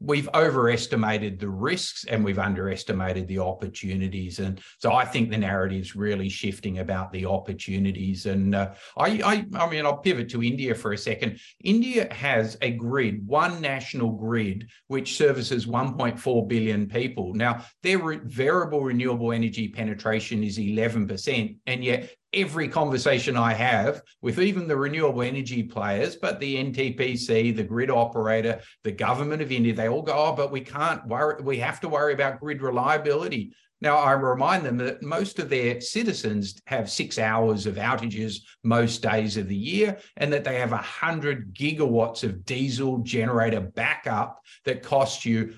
[0.00, 4.38] we've overestimated the risks and we've underestimated the opportunities.
[4.38, 8.26] And so I think the narrative is really shifting about the opportunities.
[8.26, 11.38] And uh, I, I, I mean, I'll pivot to India for a second.
[11.62, 17.34] India has a grid, one national grid, which services 1.4 billion people.
[17.34, 24.38] Now, their variable renewable energy penetration is 11%, and yet every conversation I have with
[24.40, 29.74] even the renewable energy players, but the NTPC, the grid operator, the government of India,
[29.74, 33.54] they all go, oh, but we can't worry, we have to worry about grid reliability.
[33.80, 39.02] Now, I remind them that most of their citizens have six hours of outages most
[39.02, 44.82] days of the year, and that they have 100 gigawatts of diesel generator backup that
[44.82, 45.54] costs you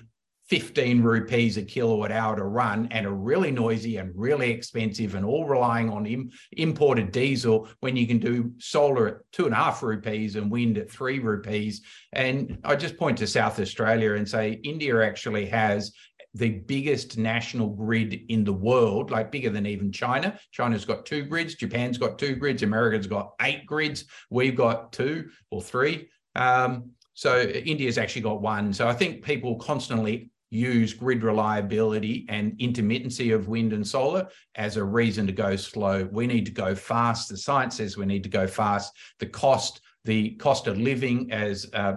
[0.49, 5.25] 15 rupees a kilowatt hour to run and are really noisy and really expensive and
[5.25, 9.57] all relying on Im- imported diesel when you can do solar at two and a
[9.57, 11.81] half rupees and wind at three rupees.
[12.13, 15.91] And I just point to South Australia and say India actually has
[16.33, 20.39] the biggest national grid in the world, like bigger than even China.
[20.51, 25.29] China's got two grids, Japan's got two grids, America's got eight grids, we've got two
[25.51, 26.09] or three.
[26.35, 28.71] Um, so India's actually got one.
[28.71, 34.77] So I think people constantly use grid reliability and intermittency of wind and solar as
[34.77, 36.07] a reason to go slow.
[36.11, 37.29] We need to go fast.
[37.29, 38.93] The science says we need to go fast.
[39.19, 41.95] The cost, the cost of living, as uh,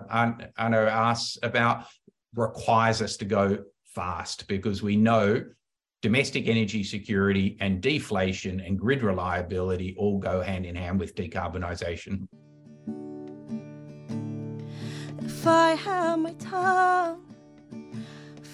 [0.59, 1.85] Anna asks about,
[2.35, 5.45] requires us to go fast because we know
[6.03, 12.27] domestic energy security and deflation and grid reliability all go hand in hand with decarbonisation.
[15.23, 17.30] If I my tongue,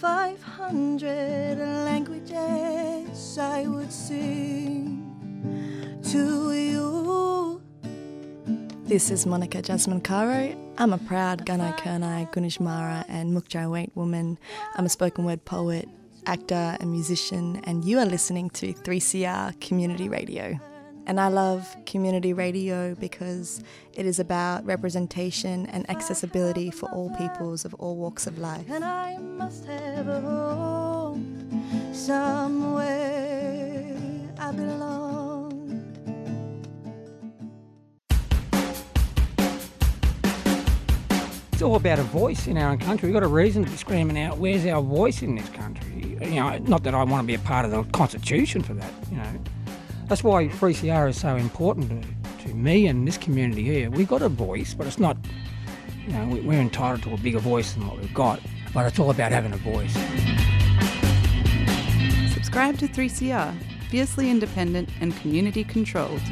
[0.01, 5.03] 500 languages I would sing
[6.11, 7.63] to you.
[8.85, 10.55] This is Monica Jasmine Caro.
[10.77, 14.39] I'm a proud Gunai Kurnai, Gunditjmara, and Mukjai woman.
[14.75, 15.89] I'm a spoken word poet,
[16.27, 20.61] actor, and musician, and you are listening to 3CR Community Radio.
[21.09, 23.63] And I love community radio because
[23.95, 28.69] it is about representation and accessibility for all peoples of all walks of life.
[28.69, 33.97] And I must have a home somewhere
[34.37, 35.93] I belong.
[41.53, 43.09] It's all about a voice in our own country.
[43.09, 46.19] We've got a reason to be screaming out, where's our voice in this country?
[46.21, 48.93] You know, not that I want to be a part of the constitution for that,
[49.11, 49.31] you know.
[50.09, 52.01] That's why 3CR is so important to,
[52.45, 53.91] to me and this community here.
[53.91, 55.17] We've got a voice, but it's not,
[56.07, 58.39] you know, we're entitled to a bigger voice than what we've got,
[58.73, 59.93] but it's all about having a voice.
[62.33, 63.53] Subscribe to 3CR,
[63.91, 66.23] fiercely independent and community controlled.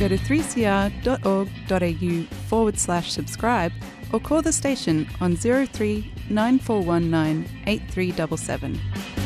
[0.00, 3.70] Go to 3cr.org.au forward slash subscribe
[4.12, 9.25] or call the station on 03 9419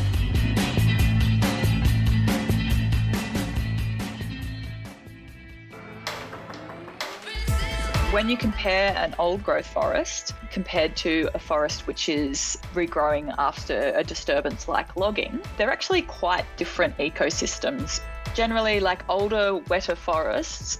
[8.11, 13.93] When you compare an old growth forest compared to a forest which is regrowing after
[13.95, 18.01] a disturbance like logging, they're actually quite different ecosystems.
[18.33, 20.79] Generally, like older, wetter forests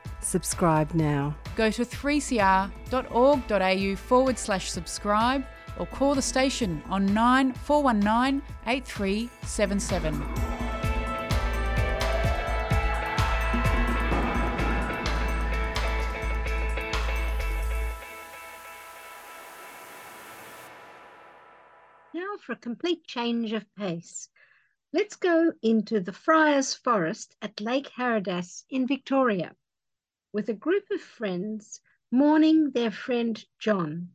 [0.21, 1.35] Subscribe now.
[1.55, 5.43] Go to 3cr.org.au forward slash subscribe
[5.79, 10.19] or call the station on 9419 8377.
[22.13, 24.29] Now for a complete change of pace.
[24.93, 29.55] Let's go into the Friars Forest at Lake Haridas in Victoria
[30.33, 34.09] with a group of friends mourning their friend John.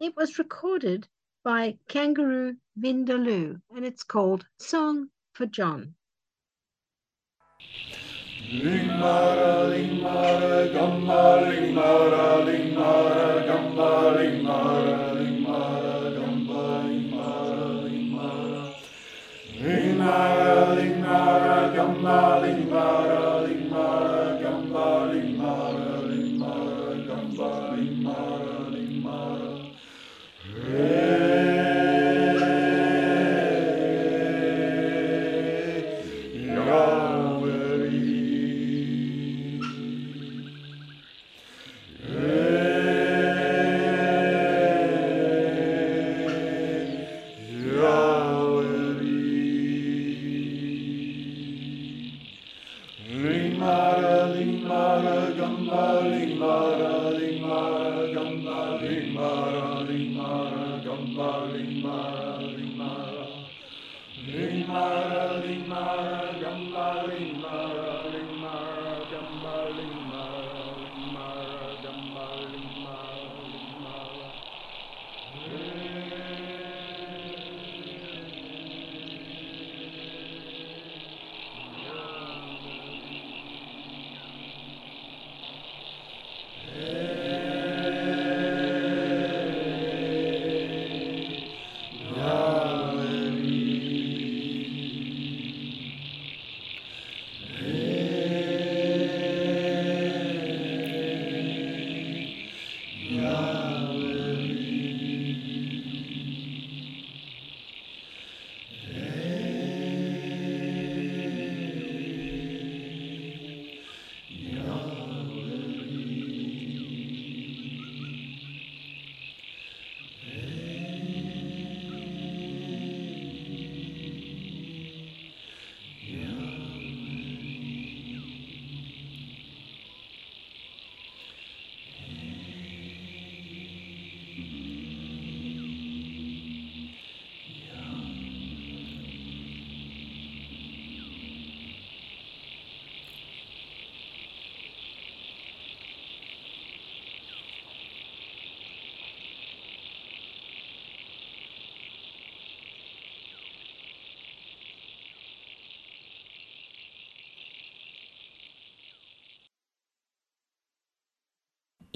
[0.00, 1.08] It was recorded
[1.44, 5.94] by Kangaroo Vindaloo and it's called Song for John.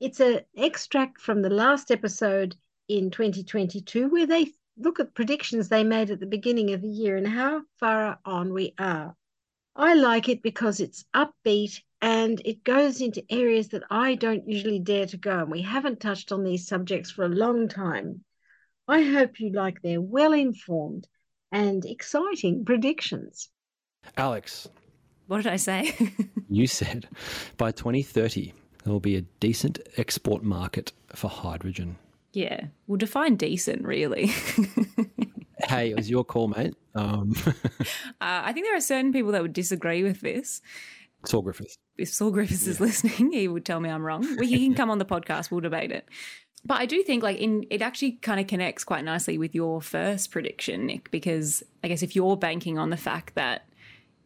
[0.00, 2.56] It's an extract from the last episode
[2.88, 7.16] in 2022 where they look at predictions they made at the beginning of the year
[7.16, 9.14] and how far on we are.
[9.76, 14.80] I like it because it's upbeat and it goes into areas that I don't usually
[14.80, 15.42] dare to go.
[15.42, 18.24] And we haven't touched on these subjects for a long time.
[18.88, 21.06] I hope you like their well informed
[21.52, 23.50] and exciting predictions.
[24.16, 24.68] Alex,
[25.30, 25.94] What did I say?
[26.48, 27.06] you said
[27.56, 28.52] by 2030
[28.82, 31.98] there will be a decent export market for hydrogen.
[32.32, 32.64] yeah.
[32.88, 34.32] Well, define decent, really.
[35.68, 36.74] Hey, it was your call, mate.
[36.94, 37.52] Um, uh,
[38.20, 40.62] I think there are certain people that would disagree with this.
[41.26, 41.76] Saul Griffiths.
[41.98, 44.22] If Saul Griffiths is listening, he would tell me I'm wrong.
[44.22, 45.50] Well, he can come on the podcast.
[45.50, 46.08] We'll debate it.
[46.64, 49.80] But I do think like in it actually kind of connects quite nicely with your
[49.80, 53.66] first prediction, Nick, because I guess if you're banking on the fact that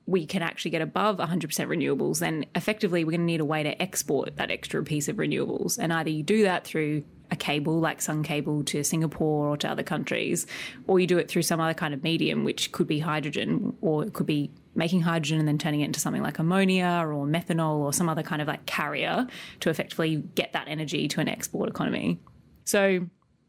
[0.07, 3.63] we can actually get above 100% renewables, then effectively we're going to need a way
[3.63, 5.79] to export that extra piece of renewables.
[5.81, 9.69] And either you do that through a cable like Sun Cable to Singapore or to
[9.69, 10.47] other countries,
[10.87, 14.05] or you do it through some other kind of medium, which could be hydrogen, or
[14.05, 17.79] it could be making hydrogen and then turning it into something like ammonia or methanol
[17.79, 19.27] or some other kind of like carrier
[19.61, 22.19] to effectively get that energy to an export economy.
[22.65, 23.07] So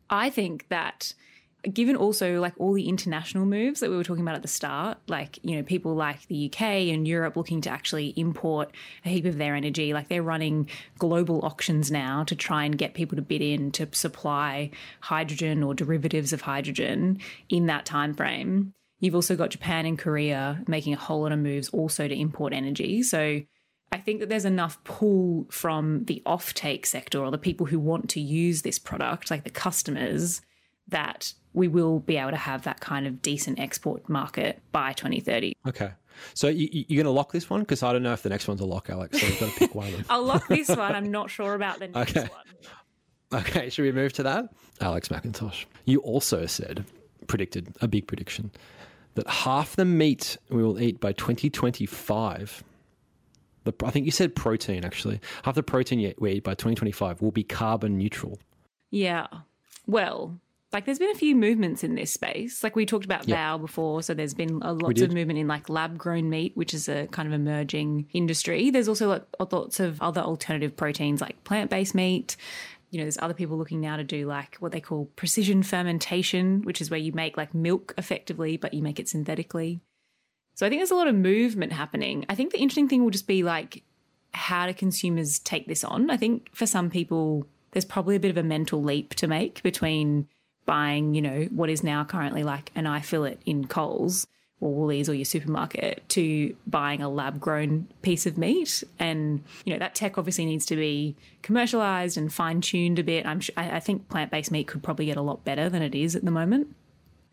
[0.09, 1.13] I think that
[1.73, 4.97] given also like all the international moves that we were talking about at the start,
[5.07, 8.71] like, you know, people like the UK and Europe looking to actually import
[9.05, 12.93] a heap of their energy, like they're running global auctions now to try and get
[12.93, 14.69] people to bid in to supply
[15.01, 18.73] hydrogen or derivatives of hydrogen in that time frame.
[18.99, 22.53] You've also got Japan and Korea making a whole lot of moves also to import
[22.53, 23.03] energy.
[23.03, 23.41] So
[23.91, 28.09] I think that there's enough pull from the offtake sector or the people who want
[28.11, 30.41] to use this product, like the customers,
[30.87, 35.53] that we will be able to have that kind of decent export market by 2030.
[35.67, 35.91] Okay.
[36.33, 37.61] So you, you- you're going to lock this one?
[37.61, 39.19] Because I don't know if the next one's a lock, Alex.
[39.19, 40.05] So you've got to pick one of them.
[40.09, 40.93] I'll lock this one.
[40.95, 42.29] I'm not sure about the next Okay.
[42.29, 43.41] one.
[43.41, 44.49] Okay, should we move to that?
[44.81, 45.65] Alex McIntosh.
[45.85, 46.85] You also said,
[47.27, 48.51] predicted, a big prediction,
[49.15, 52.63] that half the meat we will eat by 2025,
[53.63, 57.31] the, I think you said protein actually, half the protein we eat by 2025 will
[57.31, 58.39] be carbon neutral.
[58.91, 59.27] Yeah.
[59.87, 60.39] Well,
[60.75, 62.61] like there's been a few movements in this space.
[62.61, 63.25] Like we talked about.
[63.25, 66.73] Vow before, so there's been a lots of movement in like lab grown meat, which
[66.73, 68.69] is a kind of emerging industry.
[68.71, 69.23] There's also like,
[69.53, 72.35] lots of other alternative proteins like plant based meat.
[72.91, 76.61] You know, there's other people looking now to do like what they call precision fermentation,
[76.63, 79.79] which is where you make like milk effectively, but you make it synthetically.
[80.55, 82.25] So I think there's a lot of movement happening.
[82.27, 83.81] I think the interesting thing will just be like
[84.33, 86.09] how do consumers take this on?
[86.09, 89.63] I think for some people, there's probably a bit of a mental leap to make
[89.63, 90.27] between
[90.65, 94.27] buying, you know, what is now currently like an eye fillet in Coles
[94.59, 98.83] or Woolies or your supermarket to buying a lab grown piece of meat.
[98.99, 103.25] And, you know, that tech obviously needs to be commercialized and fine tuned a bit.
[103.25, 106.15] I'm I think plant based meat could probably get a lot better than it is
[106.15, 106.75] at the moment.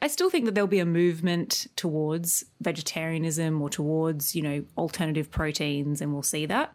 [0.02, 5.30] I still think that there'll be a movement towards vegetarianism or towards, you know, alternative
[5.30, 6.72] proteins, and we'll see that.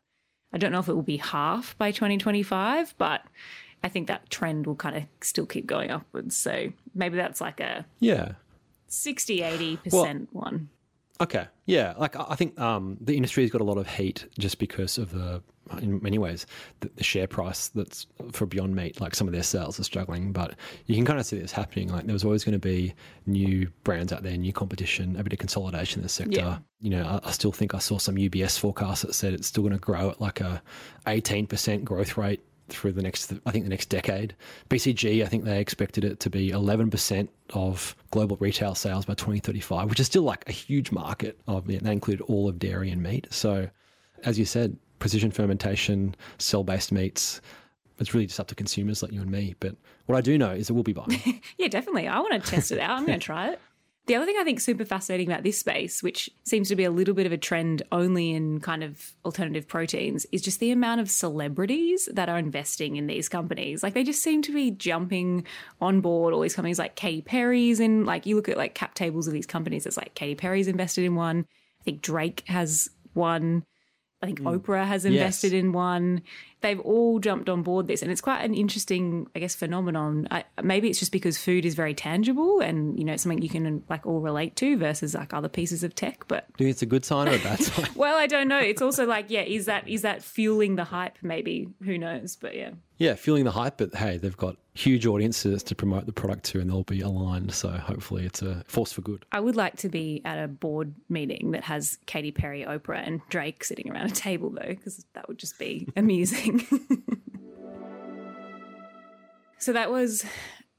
[0.53, 3.23] I don't know if it will be half by 2025, but
[3.83, 6.35] I think that trend will kind of still keep going upwards.
[6.35, 8.33] So maybe that's like a Yeah.
[8.87, 10.69] 60, 80% Well- one.
[11.19, 11.47] Okay.
[11.65, 11.95] Yeah.
[11.97, 15.11] Like I think um, the industry has got a lot of heat just because of
[15.11, 15.41] the,
[15.81, 16.45] in many ways,
[16.81, 19.01] the, the share price that's for Beyond Meat.
[19.01, 20.53] Like some of their sales are struggling, but
[20.85, 21.87] you can kind of see this happening.
[21.89, 22.93] Like there was always going to be
[23.25, 26.37] new brands out there, new competition, a bit of consolidation in the sector.
[26.37, 26.57] Yeah.
[26.81, 29.63] You know, I, I still think I saw some UBS forecast that said it's still
[29.63, 30.61] going to grow at like a
[31.07, 34.35] 18% growth rate through the next, I think, the next decade.
[34.69, 39.89] BCG, I think they expected it to be 11% of global retail sales by 2035,
[39.89, 41.39] which is still like a huge market.
[41.47, 41.83] Of it.
[41.83, 43.27] That included all of dairy and meat.
[43.29, 43.69] So,
[44.23, 47.41] as you said, precision fermentation, cell-based meats.
[47.99, 49.55] It's really just up to consumers like you and me.
[49.59, 51.41] But what I do know is that we'll be buying.
[51.57, 52.07] Yeah, definitely.
[52.07, 52.91] I want to test it out.
[52.91, 53.59] I'm going to try it.
[54.07, 56.91] The other thing I think super fascinating about this space, which seems to be a
[56.91, 61.01] little bit of a trend only in kind of alternative proteins, is just the amount
[61.01, 63.83] of celebrities that are investing in these companies.
[63.83, 65.45] Like they just seem to be jumping
[65.81, 68.93] on board all these companies like Katy Perry's and like you look at like cap
[68.93, 71.45] tables of these companies, it's like Katy Perry's invested in one.
[71.81, 73.65] I think Drake has one.
[74.21, 74.57] I think mm.
[74.57, 75.11] Oprah has Yes.
[75.11, 76.21] invested in one.
[76.61, 80.27] They've all jumped on board this, and it's quite an interesting, I guess, phenomenon.
[80.31, 83.49] I, maybe it's just because food is very tangible, and you know, it's something you
[83.49, 86.27] can like all relate to versus like other pieces of tech.
[86.27, 87.89] But Do you think it's a good sign or a bad sign?
[87.95, 88.59] well, I don't know.
[88.59, 91.17] It's also like, yeah, is that is that fueling the hype?
[91.21, 92.35] Maybe who knows?
[92.35, 92.71] But yeah.
[92.99, 96.59] Yeah, fueling the hype, but hey, they've got huge audiences to promote the product to,
[96.59, 97.53] and they'll be aligned.
[97.53, 99.25] So hopefully, it's a force for good.
[99.31, 103.21] I would like to be at a board meeting that has Katy Perry, Oprah, and
[103.29, 106.46] Drake sitting around a table, though, because that would just be amusing.
[109.59, 110.25] so that was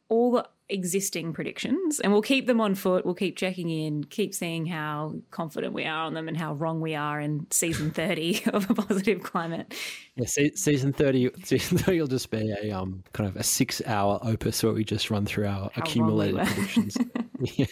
[0.08, 3.04] all the existing predictions, and we'll keep them on foot.
[3.04, 6.80] We'll keep checking in, keep seeing how confident we are on them and how wrong
[6.80, 9.74] we are in season 30 of a positive climate.
[10.16, 11.30] Yeah, se- season thirty.
[11.44, 15.10] Season thirty will just be a um kind of a six-hour opus where we just
[15.10, 16.96] run through our How accumulated we predictions.
[17.40, 17.66] yeah.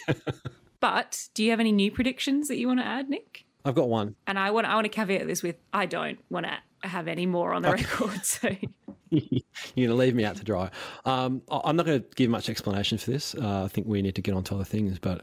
[0.79, 3.45] But do you have any new predictions that you want to add, Nick?
[3.65, 4.15] I've got one.
[4.27, 7.25] And I want I want to caveat this with I don't want to have any
[7.25, 8.25] more on the record.
[8.25, 8.49] So
[9.09, 10.69] You're going to leave me out to dry.
[11.05, 13.35] Um, I'm not going to give much explanation for this.
[13.35, 14.99] Uh, I think we need to get on to other things.
[14.99, 15.21] But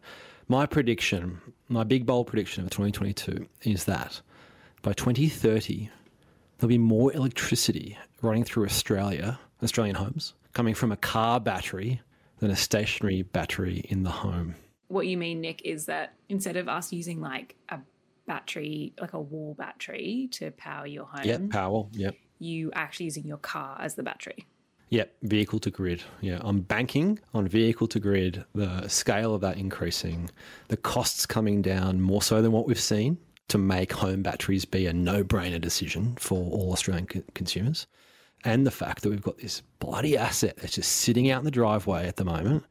[0.48, 4.20] my prediction, my big bold prediction of 2022 is that
[4.82, 5.90] by 2030,
[6.58, 12.00] there'll be more electricity running through Australia, Australian homes, coming from a car battery
[12.38, 14.54] than a stationary battery in the home.
[14.88, 17.78] what you mean, Nick, is that instead of us using like a
[18.26, 21.86] battery, like a wall battery to power your home, Yep, power.
[21.92, 22.14] Yep.
[22.38, 24.46] you actually using your car as the battery.
[24.90, 26.02] Yep, vehicle to grid.
[26.20, 30.30] Yeah, I'm banking on vehicle to grid, the scale of that increasing,
[30.68, 33.18] the costs coming down more so than what we've seen
[33.48, 37.86] to make home batteries be a no brainer decision for all Australian co- consumers.
[38.44, 41.50] And the fact that we've got this bloody asset that's just sitting out in the
[41.50, 42.64] driveway at the moment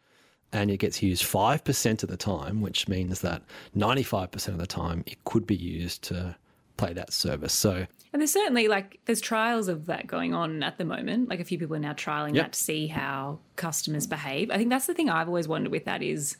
[0.54, 3.41] and it gets used 5% of the time, which means that
[3.76, 6.36] 95% of the time it could be used to
[6.78, 7.54] play that service.
[7.54, 11.30] So, And there's certainly like there's trials of that going on at the moment.
[11.30, 12.45] Like a few people are now trialing Yep.
[12.45, 14.51] that to see how customers behave.
[14.51, 16.38] I think that's the thing I've always wondered with that is,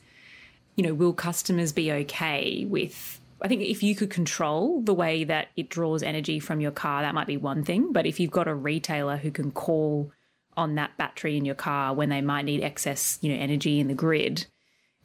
[0.76, 5.24] you know, will customers be okay with I think if you could control the way
[5.24, 7.92] that it draws energy from your car, that might be one thing.
[7.92, 10.12] But if you've got a retailer who can call
[10.56, 13.88] on that battery in your car when they might need excess, you know, energy in
[13.88, 14.46] the grid,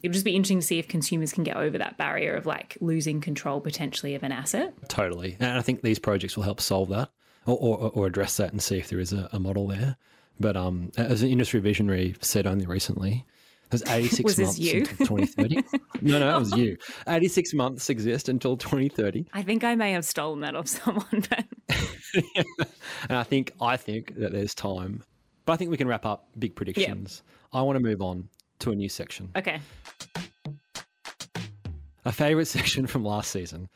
[0.02, 2.76] it'll just be interesting to see if consumers can get over that barrier of like
[2.80, 4.74] losing control potentially of an asset.
[4.88, 5.36] Totally.
[5.40, 7.10] And I think these projects will help solve that
[7.46, 9.96] or, or, or address that and see if there is a, a model there.
[10.38, 13.26] But um, as an industry visionary said only recently,
[13.68, 15.54] there's 86 Was months until 2030.
[16.00, 16.76] no, no, it was you.
[17.06, 19.26] 86 months exist until 2030.
[19.32, 21.44] I think I may have stolen that off someone, but
[23.08, 25.04] And I think I think that there's time.
[25.44, 27.22] But I think we can wrap up big predictions.
[27.52, 28.28] I want to move on
[28.60, 29.30] to a new section.
[29.36, 29.60] okay.
[32.04, 33.68] a favorite section from last season.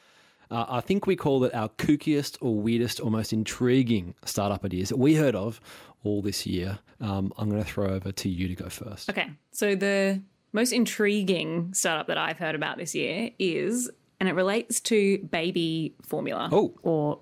[0.51, 4.91] Uh, I think we called it our kookiest or weirdest or most intriguing startup ideas
[4.91, 5.61] that we heard of
[6.05, 6.79] all this year.
[7.01, 9.11] Um, I'm going to throw over to you to go first.
[9.11, 9.31] Okay.
[9.53, 13.91] So the most intriguing startup that I've heard about this year is,
[14.21, 16.75] and it relates to baby formula oh.
[16.83, 17.21] or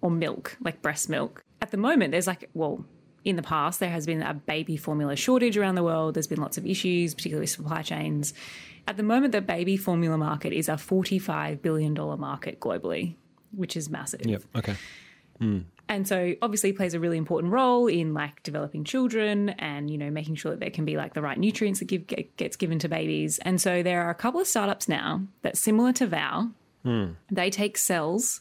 [0.00, 1.42] or milk, like breast milk.
[1.60, 2.84] At the moment, there's like, well,
[3.28, 6.14] in the past, there has been a baby formula shortage around the world.
[6.14, 8.32] There's been lots of issues, particularly supply chains.
[8.86, 13.16] At the moment, the baby formula market is a $45 billion market globally,
[13.54, 14.24] which is massive.
[14.24, 14.42] Yep.
[14.56, 14.76] Okay.
[15.38, 15.58] Hmm.
[15.90, 20.10] And so obviously plays a really important role in like developing children and you know
[20.10, 22.78] making sure that there can be like the right nutrients that give get, gets given
[22.80, 23.38] to babies.
[23.38, 26.50] And so there are a couple of startups now that similar to Vow,
[26.82, 27.12] Hmm.
[27.30, 28.40] they take cells,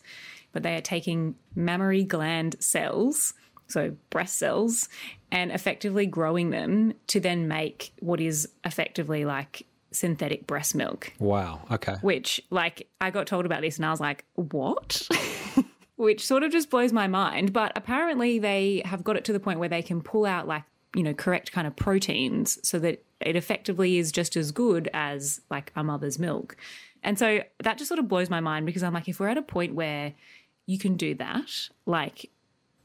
[0.51, 3.33] but they are taking mammary gland cells,
[3.67, 4.89] so breast cells,
[5.31, 11.61] and effectively growing them to then make what is effectively like synthetic breast milk Wow.
[11.71, 11.95] Okay.
[12.01, 15.07] which like I got told about this and I was like, what?
[15.95, 17.53] which sort of just blows my mind.
[17.53, 20.63] But apparently they have got it to the point where they can pull out like,
[20.95, 25.41] you know, correct kind of proteins so that it effectively is just as good as
[25.49, 26.55] like a mother's milk.
[27.03, 29.37] And so that just sort of blows my mind because I'm like, if we're at
[29.37, 30.13] a point where
[30.65, 31.49] you can do that,
[31.85, 32.29] like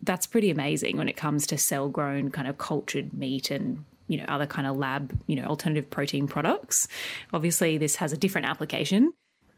[0.02, 4.18] that's pretty amazing when it comes to cell grown kind of cultured meat and you
[4.18, 6.88] know other kind of lab you know alternative protein products.
[7.32, 9.12] Obviously this has a different application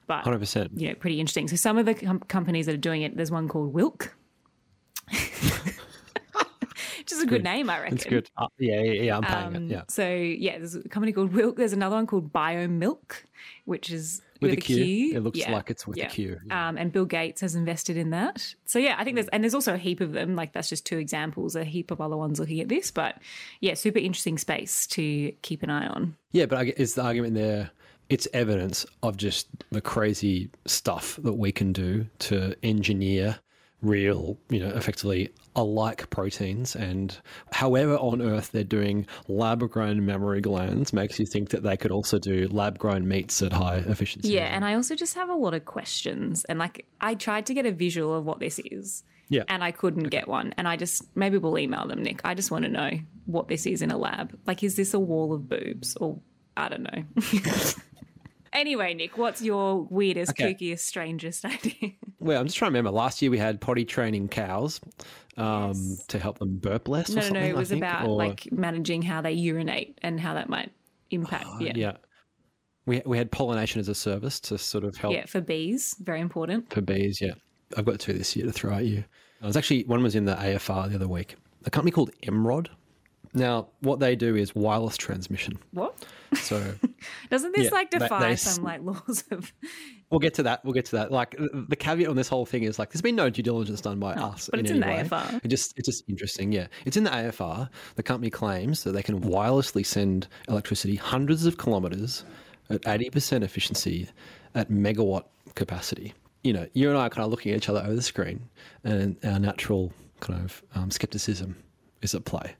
[0.07, 0.79] but 100%.
[0.79, 1.49] you know pretty interesting.
[1.49, 4.15] So some of the com- companies that are doing it there's one called wilk
[7.05, 8.31] which is a good, name i reckon It's good.
[8.37, 9.17] Uh, yeah, yeah, yeah.
[9.17, 9.71] I'm paying Um, it.
[9.71, 9.83] Yeah.
[9.89, 11.57] So yeah, there's a company called Wilk.
[11.57, 13.13] There's another one called Biomilq,
[13.67, 15.13] which is With with, a Q.
[15.15, 16.69] It looks Yeah, like it's with a yeah.
[16.69, 18.55] Um, and Bill Gates has invested in that.
[18.65, 20.35] So yeah, I think there's and there's also a heap of them.
[20.35, 21.57] Like that's just two examples.
[21.57, 23.17] A heap of other ones looking at this, but
[23.61, 26.17] yeah, super interesting space to keep an eye on.
[26.33, 27.71] Yeah, but I is the argument there?
[28.11, 33.39] It's evidence of just the crazy stuff that we can do to engineer
[33.85, 36.75] real, you know, effectively alike proteins.
[36.75, 37.17] And
[37.53, 41.91] however on earth they're doing lab grown mammary glands makes you think that they could
[41.91, 44.31] also do lab grown meats at high efficiency.
[44.31, 46.45] Yeah, and I also just have a lot of questions.
[46.45, 49.05] And like, I tried to get a visual of what this is.
[49.29, 49.45] Yeah.
[49.49, 50.55] And I couldn't get one.
[50.59, 52.21] And I just, maybe we'll email them, Nick.
[52.25, 52.91] I just want to know
[53.27, 54.39] what this is in a lab.
[54.47, 55.97] Like, is this a wall of boobs?
[55.97, 56.21] Or
[56.57, 57.05] I don't know.
[58.55, 60.55] anyway, Nick, what's your weirdest, Okay.
[60.55, 61.93] kookiest, strangest idea?
[62.21, 62.91] Well, I'm just trying to remember.
[62.97, 64.81] Last year we had potty training cows
[65.37, 67.09] um, to help them burp less.
[67.11, 67.49] no, no, something, no.
[67.49, 70.71] It was think, about or- like managing how they urinate and how that might
[71.11, 71.47] impact.
[71.61, 71.73] yeah.
[71.75, 71.93] yeah.
[72.87, 76.21] We we had pollination as a service to sort of help Yeah, for bees, very
[76.21, 76.71] important.
[76.71, 77.19] for bees.
[77.19, 77.33] Yeah,
[77.79, 79.05] I've got two this year to throw at you.
[79.43, 81.37] I was actually one was in the AFR the other week.
[81.65, 82.69] A company called Emrod.
[83.33, 85.59] Now, what they do is wireless transmission.
[85.73, 86.05] What?
[86.35, 86.75] So
[87.31, 89.53] Doesn't this Yeah, like defy they some like laws of?
[90.11, 90.65] we'll get to that.
[90.65, 91.11] We'll get to that.
[91.13, 93.99] Like the caveat on this whole thing is like there's been no due diligence done
[93.99, 94.49] by us.
[94.49, 95.03] Oh, but it's any in the way.
[95.09, 95.45] AFR.
[95.45, 96.53] It just it's just interesting.
[96.53, 97.69] Yeah, it's in the AFR.
[97.97, 102.25] The company claims that they can wirelessly send electricity hundreds of kilometers
[102.71, 104.09] at eighty percent efficiency
[104.55, 105.25] at megawatt
[105.55, 106.15] capacity.
[106.43, 108.49] You know, you and I are kind of looking at each other over the screen,
[108.85, 111.57] and our natural kind of um, skepticism
[112.03, 112.55] is at play.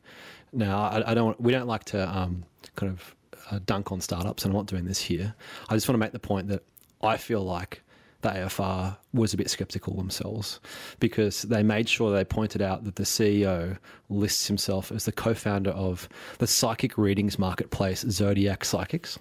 [0.53, 1.39] Now, I, I don't.
[1.41, 2.45] We don't like to um,
[2.77, 3.15] kind of
[3.51, 5.35] uh, dunk on startups, and I'm not doing this here.
[5.69, 6.63] I just want to make the point that
[7.03, 7.83] I feel like
[8.25, 10.59] the AFR was a bit skeptical themselves
[10.99, 13.77] because they made sure they pointed out that the CEO
[14.09, 19.19] lists himself as the co-founder of the psychic readings marketplace Zodiac Psychics.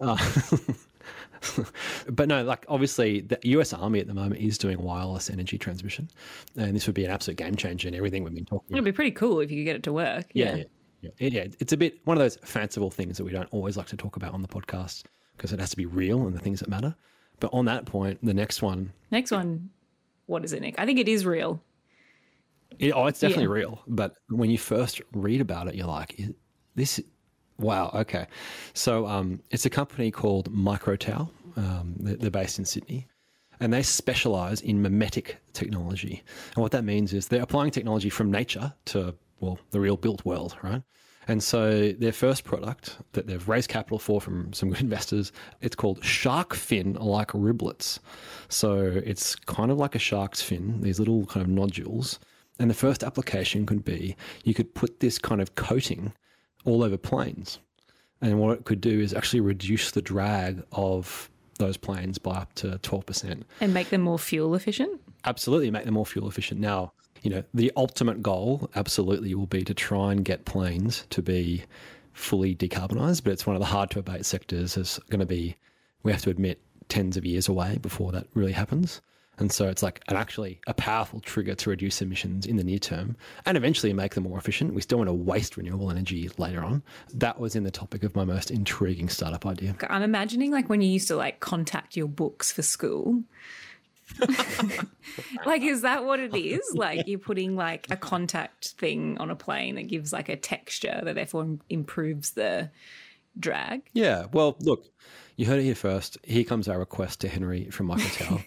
[0.00, 0.16] Uh,
[2.08, 6.08] but no, like obviously the US Army at the moment is doing wireless energy transmission,
[6.56, 8.92] and this would be an absolute game changer in everything we've been talking It'd be
[8.92, 10.26] pretty cool if you could get it to work.
[10.32, 10.64] yeah, yeah, yeah.
[11.02, 13.86] It- yeah, It's a bit one of those fanciful things that we don't always like
[13.88, 15.04] to talk about on the podcast
[15.36, 16.94] because it has to be real and the things that matter.
[17.40, 19.70] But on that point, the next one, Next one,
[20.26, 20.74] what is it, Nick?
[20.78, 21.62] I think it is real.
[22.78, 23.50] it, oh, it's definitely Yeah.
[23.50, 23.82] real.
[23.86, 26.32] But when you first read about it, you're like, "Is
[26.74, 27.00] this,
[27.58, 28.26] wow, okay.
[28.74, 31.30] So um, it's a company called Microtau.
[31.56, 33.06] Um, they're based in Sydney.
[33.60, 36.22] And they specialize in mimetic technology.
[36.54, 40.24] And what that means is they're applying technology from nature to, well, the real built
[40.24, 40.82] world, right?
[41.28, 45.30] And so their first product that they've raised capital for from some good investors,
[45.60, 47.98] it's called shark fin like riblets.
[48.48, 52.18] So it's kind of like a shark's fin, these little kind of nodules.
[52.58, 56.12] And the first application could be you could put this kind of coating
[56.64, 57.58] all over planes.
[58.20, 62.54] And what it could do is actually reduce the drag of those planes by up
[62.54, 63.42] to 12%.
[63.60, 65.00] And make them more fuel efficient.
[65.24, 66.60] Absolutely make them more fuel efficient.
[66.60, 71.22] Now, you know, the ultimate goal absolutely will be to try and get planes to
[71.22, 71.64] be
[72.12, 75.56] fully decarbonized, but it's one of the hard to abate sectors is going to be,
[76.02, 79.00] we have to admit, tens of years away before that really happens.
[79.38, 82.78] And so it's like an actually a powerful trigger to reduce emissions in the near
[82.78, 83.16] term
[83.46, 84.74] and eventually make them more efficient.
[84.74, 86.82] We still want to waste renewable energy later on.
[87.14, 89.76] That was in the topic of my most intriguing startup idea.
[89.88, 93.22] I'm imagining like when you used to like contact your books for school.
[95.46, 96.60] like, is that what it is?
[96.74, 101.00] Like, you're putting like a contact thing on a plane that gives like a texture
[101.04, 102.70] that therefore improves the
[103.38, 103.82] drag.
[103.92, 104.26] Yeah.
[104.32, 104.86] Well, look,
[105.36, 106.18] you heard it here first.
[106.24, 108.44] Here comes our request to Henry from Microtau.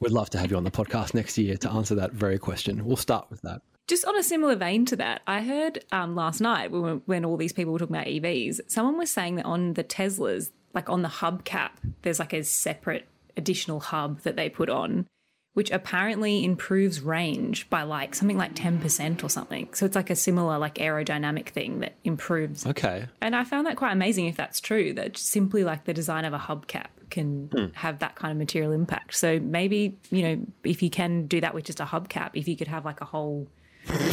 [0.00, 2.84] We'd love to have you on the podcast next year to answer that very question.
[2.84, 3.62] We'll start with that.
[3.86, 7.36] Just on a similar vein to that, I heard um, last night when, when all
[7.36, 11.02] these people were talking about EVs, someone was saying that on the Teslas, like on
[11.02, 11.70] the hubcap,
[12.02, 13.06] there's like a separate
[13.36, 15.06] additional hub that they put on,
[15.54, 19.68] which apparently improves range by like something like 10% or something.
[19.72, 22.66] So it's like a similar like aerodynamic thing that improves.
[22.66, 23.06] Okay.
[23.20, 26.32] And I found that quite amazing if that's true, that simply like the design of
[26.32, 27.66] a hubcap can Hmm.
[27.74, 29.14] have that kind of material impact.
[29.14, 32.56] So maybe, you know, if you can do that with just a hubcap, if you
[32.56, 33.48] could have like a whole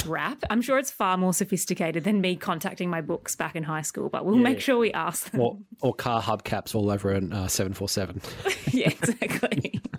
[0.05, 3.81] wrap, I'm sure it's far more sophisticated than me contacting my books back in high
[3.83, 4.41] school, but we'll Yeah.
[4.43, 5.41] make sure we ask them.
[5.41, 8.21] Or, or car hubcaps all over an uh, 747.
[8.73, 9.81] yeah, exactly.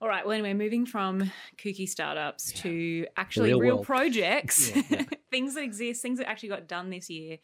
[0.00, 4.70] All right, well, anyway, moving from kooky startups to actually real real, projects,
[5.30, 7.38] things that exist, things that actually got done this year.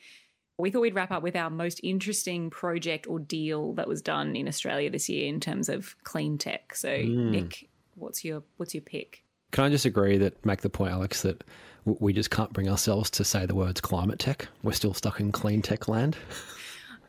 [0.59, 4.37] We thought we'd wrap up with our most interesting project or deal that was done
[4.37, 6.77] in Australia this year in terms of clean tech.
[6.77, 7.31] So, Mm.
[7.31, 9.25] Nick, what's your what's your pick?
[9.53, 11.45] Can I just agree that, make the point, Alex, that
[11.85, 14.49] we just can't bring ourselves to say the words climate tech?
[14.63, 16.17] We're still stuck in clean tech land?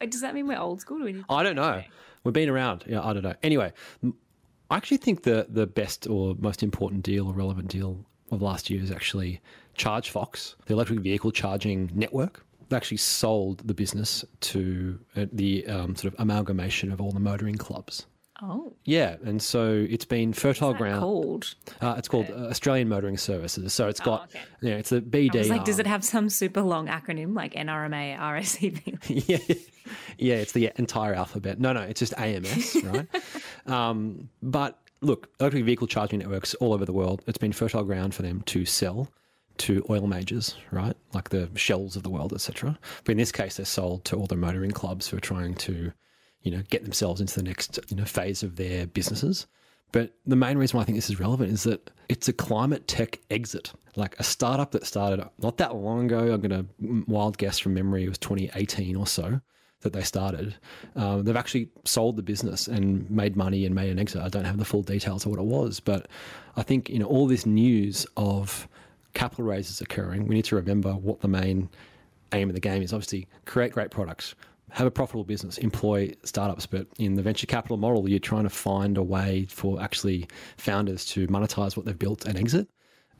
[0.01, 0.99] Uh, Does that mean we're old school?
[0.99, 1.81] Do we I don't know.
[2.23, 2.83] We've been around.
[2.85, 3.35] Yeah, I don't know.
[3.43, 3.71] Anyway,
[4.69, 8.69] I actually think the the best or most important deal or relevant deal of last
[8.69, 9.41] year is actually
[9.77, 12.45] ChargeFox, the electric vehicle charging network.
[12.69, 17.19] They actually sold the business to uh, the um, sort of amalgamation of all the
[17.19, 18.05] motoring clubs.
[18.45, 18.73] Oh.
[18.83, 21.01] Yeah, and so it's been fertile ground.
[21.01, 21.55] called?
[21.79, 23.73] Uh, it's called uh, Australian Motoring Services.
[23.73, 24.29] So it's got,
[24.61, 25.47] yeah, it's the BD.
[25.47, 29.27] Like, does it have some super long acronym like NRMA, RSCP?
[29.27, 29.55] yeah,
[30.17, 31.59] yeah, it's the entire alphabet.
[31.59, 33.07] No, no, it's just AMS, right?
[33.65, 37.23] um, but look, electric vehicle charging networks all over the world.
[37.27, 39.09] It's been fertile ground for them to sell
[39.59, 40.97] to oil majors, right?
[41.13, 42.77] Like the shells of the world, etc.
[43.03, 45.93] But in this case, they're sold to all the motoring clubs who are trying to,
[46.43, 49.47] you know, get themselves into the next you know phase of their businesses.
[49.91, 52.87] But the main reason why I think this is relevant is that it's a climate
[52.87, 56.33] tech exit, like a startup that started not that long ago.
[56.33, 59.39] I'm going to wild guess from memory, it was 2018 or so
[59.81, 60.55] that they started.
[60.95, 64.21] Um, they've actually sold the business and made money and made an exit.
[64.21, 66.07] I don't have the full details of what it was, but
[66.55, 68.67] I think you know all this news of
[69.13, 70.27] capital raises occurring.
[70.27, 71.69] We need to remember what the main
[72.33, 72.93] aim of the game is.
[72.93, 74.33] Obviously, create great products,
[74.73, 76.65] have a profitable business, employ startups.
[76.65, 81.05] But in the venture capital model, you're trying to find a way for actually founders
[81.13, 82.67] to monetize what they've built and exit.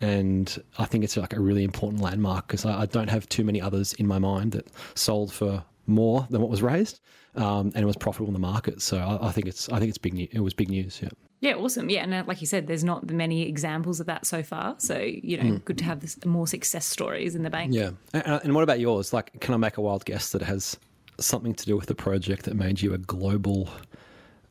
[0.01, 3.43] And I think it's like a really important landmark because I, I don't have too
[3.43, 6.99] many others in my mind that sold for more than what was raised
[7.36, 8.82] um, and it was profitable in the market.
[8.82, 10.14] So I, I think it's I think it's big.
[10.14, 10.99] New, it was big news.
[11.01, 11.10] Yeah.
[11.41, 11.89] Yeah, awesome.
[11.89, 14.76] Yeah, and uh, like you said, there's not many examples of that so far.
[14.78, 15.66] So you know, Mm.
[15.66, 17.74] good to have this, more success stories in the bank.
[17.74, 17.91] Yeah.
[18.14, 19.12] And, and what about yours?
[19.12, 20.78] Like, can I make a wild guess that it has
[21.20, 23.70] something to do with the project that made you a global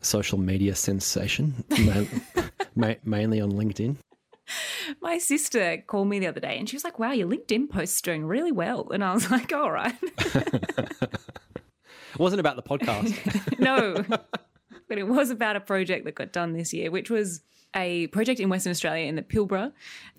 [0.01, 2.43] social media sensation, ma-
[2.75, 3.97] ma- mainly on LinkedIn?
[5.01, 8.01] My sister called me the other day and she was like, "Wow, your LinkedIn post's
[8.03, 11.09] doing really well," and I was like, "All right." It
[12.19, 13.59] wasn't about the podcast.
[13.59, 14.05] no,
[14.89, 17.43] but it was about a project that got done this year, which was
[17.75, 19.73] a project in Western Australia in the Pilbara.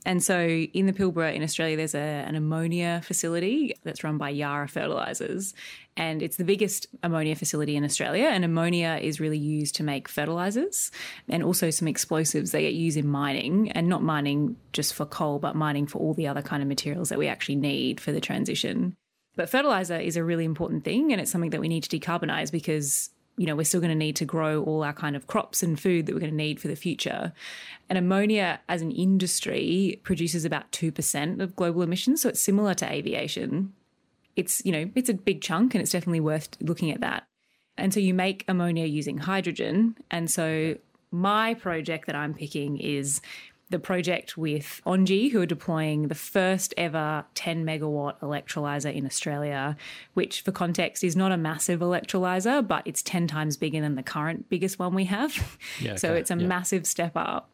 [0.06, 4.30] And so in the Pilbara in Australia, there's a, an ammonia facility that's run by
[4.30, 5.54] Yara Fertilizers.
[5.96, 8.26] And it's the biggest ammonia facility in Australia.
[8.26, 10.92] And ammonia is really used to make fertilizers
[11.30, 15.40] and also some explosives that get used in mining and not mining just for coal,
[15.40, 18.22] but mining for all the other kind of materials that we actually need for the
[18.22, 18.96] transition.
[19.36, 22.52] But fertilizer is a really important thing, and it's something that we need to decarbonize
[22.52, 25.64] because you know we're still going to need to grow all our kind of crops
[25.64, 27.34] and food that we're going to need for the future.
[27.90, 32.74] And ammonia, as an industry, produces about two percent of global emissions, so it's similar
[32.76, 33.74] to aviation.
[34.36, 37.24] It's you know it's a big chunk, and it's definitely worth looking at that.
[37.78, 40.76] And so you make ammonia using hydrogen, and so
[41.12, 43.22] my project that I'm picking is
[43.74, 49.76] the project with Engie, who are deploying the first ever 10 megawatt electrolyzer in Australia,
[50.14, 54.04] which, for context, is not a massive electrolyzer, but it's 10 times bigger than the
[54.04, 55.58] current biggest one we have.
[55.82, 56.46] Yeah, so okay, it's a yeah.
[56.46, 57.50] massive step up.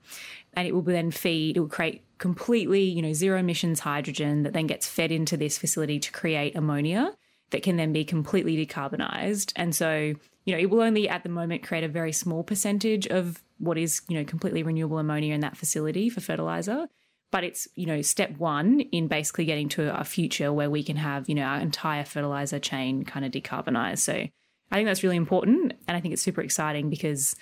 [0.53, 4.51] And it will then feed, it will create completely, you know, zero emissions hydrogen that
[4.51, 7.15] then gets fed into this facility to create ammonia
[7.51, 9.53] that can then be completely decarbonized.
[9.55, 10.13] And so,
[10.43, 13.77] you know, it will only at the moment create a very small percentage of what
[13.77, 16.87] is, you know, completely renewable ammonia in that facility for fertilizer.
[17.31, 20.95] But it's, you know, step one in basically getting to a future where we can
[20.95, 23.99] have, you know, our entire fertilizer chain kind of decarbonized.
[23.99, 25.73] So I think that's really important.
[25.87, 27.35] And I think it's super exciting because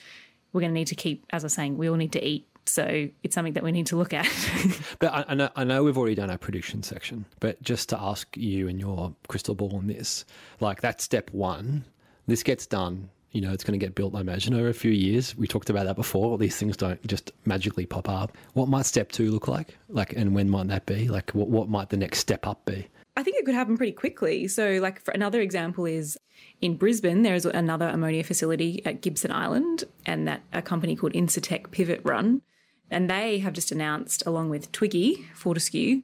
[0.51, 2.49] we're going to need to keep, as I was saying, we all need to eat.
[2.65, 4.27] So it's something that we need to look at.
[4.99, 8.01] But I, I, know, I know we've already done our prediction section, but just to
[8.01, 10.25] ask you and your crystal ball on this,
[10.59, 11.85] like that's step one.
[12.25, 13.09] This gets done.
[13.31, 15.35] You know, it's going to get built, I imagine, over a few years.
[15.37, 16.37] We talked about that before.
[16.37, 18.35] These things don't just magically pop up.
[18.53, 19.77] What might step two look like?
[19.89, 21.07] Like, and when might that be?
[21.09, 22.87] Like, what, what might the next step up be?
[23.17, 24.47] I think it could happen pretty quickly.
[24.47, 26.17] So, like, for another example is
[26.61, 31.13] in Brisbane, there is another ammonia facility at Gibson Island, and that a company called
[31.13, 32.41] Incitec Pivot Run,
[32.89, 36.03] and they have just announced, along with Twiggy Fortescue,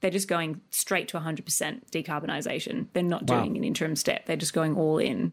[0.00, 2.86] they're just going straight to 100% decarbonisation.
[2.92, 3.40] They're not Wow.
[3.40, 5.32] doing an interim step; they're just going all in.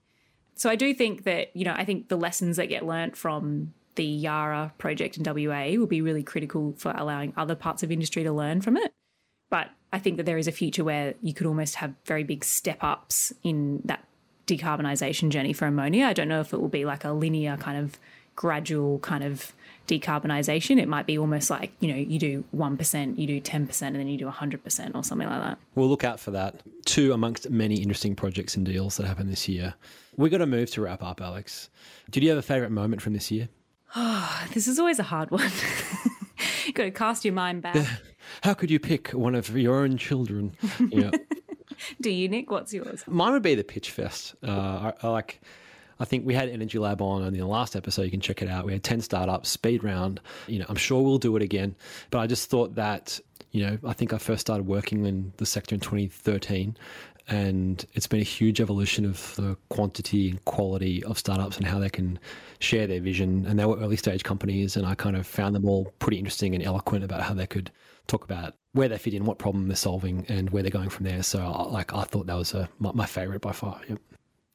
[0.59, 3.73] So I do think that you know I think the lessons that get learnt from
[3.95, 8.23] the Yara project in WA will be really critical for allowing other parts of industry
[8.23, 8.91] to learn from it.
[9.49, 12.43] But I think that there is a future where you could almost have very big
[12.43, 14.03] step ups in that
[14.47, 16.05] decarbonisation journey for ammonia.
[16.07, 17.97] I don't know if it will be like a linear kind of
[18.35, 19.53] gradual kind of
[19.89, 20.79] decarbonisation.
[20.79, 24.07] It might be almost like, you know, you do 1%, you do 10%, and then
[24.07, 25.57] you do 100% or something like that.
[25.75, 26.61] We'll look out for that.
[26.85, 29.73] Two amongst many interesting projects and deals that happened this year.
[30.15, 31.69] we got to move to wrap up, Alex.
[32.09, 33.49] Did you have a favourite moment from this year?
[33.95, 35.51] Oh, this is always a hard one.
[36.65, 37.75] you got to cast your mind back.
[38.43, 40.55] How could you pick one of your own children?
[40.91, 41.11] Yeah.
[42.01, 42.51] Do you, Nick?
[42.51, 43.05] What's yours?
[43.07, 44.35] Mine would be the Pitch Fest.
[44.45, 45.39] Uh, I, I like.
[45.99, 48.03] I think we had Energy Lab on in the last episode.
[48.03, 48.65] You can check it out.
[48.65, 50.21] We had ten startups, speed round.
[50.47, 51.75] You know, I'm sure we'll do it again.
[52.09, 53.19] But I just thought that,
[53.51, 56.77] you know, I think I first started working in the sector in 2013,
[57.29, 61.77] And it's been a huge evolution of the quantity and quality of startups and how
[61.77, 62.17] they can
[62.59, 63.45] share their vision.
[63.45, 66.55] And they were early stage companies, and I kind of found them all pretty interesting
[66.55, 67.69] and eloquent about how they could
[68.07, 71.05] talk about where they fit in, what problem they're solving, and where they're going from
[71.05, 71.21] there.
[71.21, 73.79] So, like, I thought that was a, my, my favorite by far.
[73.87, 73.99] Yep.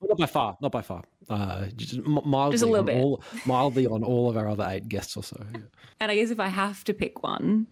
[0.09, 1.05] Not by far, not by far.
[1.29, 2.97] Uh, just mildly, Just a little on bit.
[3.03, 5.43] All, mildly on all of our other eight guests or so.
[5.53, 5.61] yeah.
[6.01, 7.67] And I guess if I have to pick one,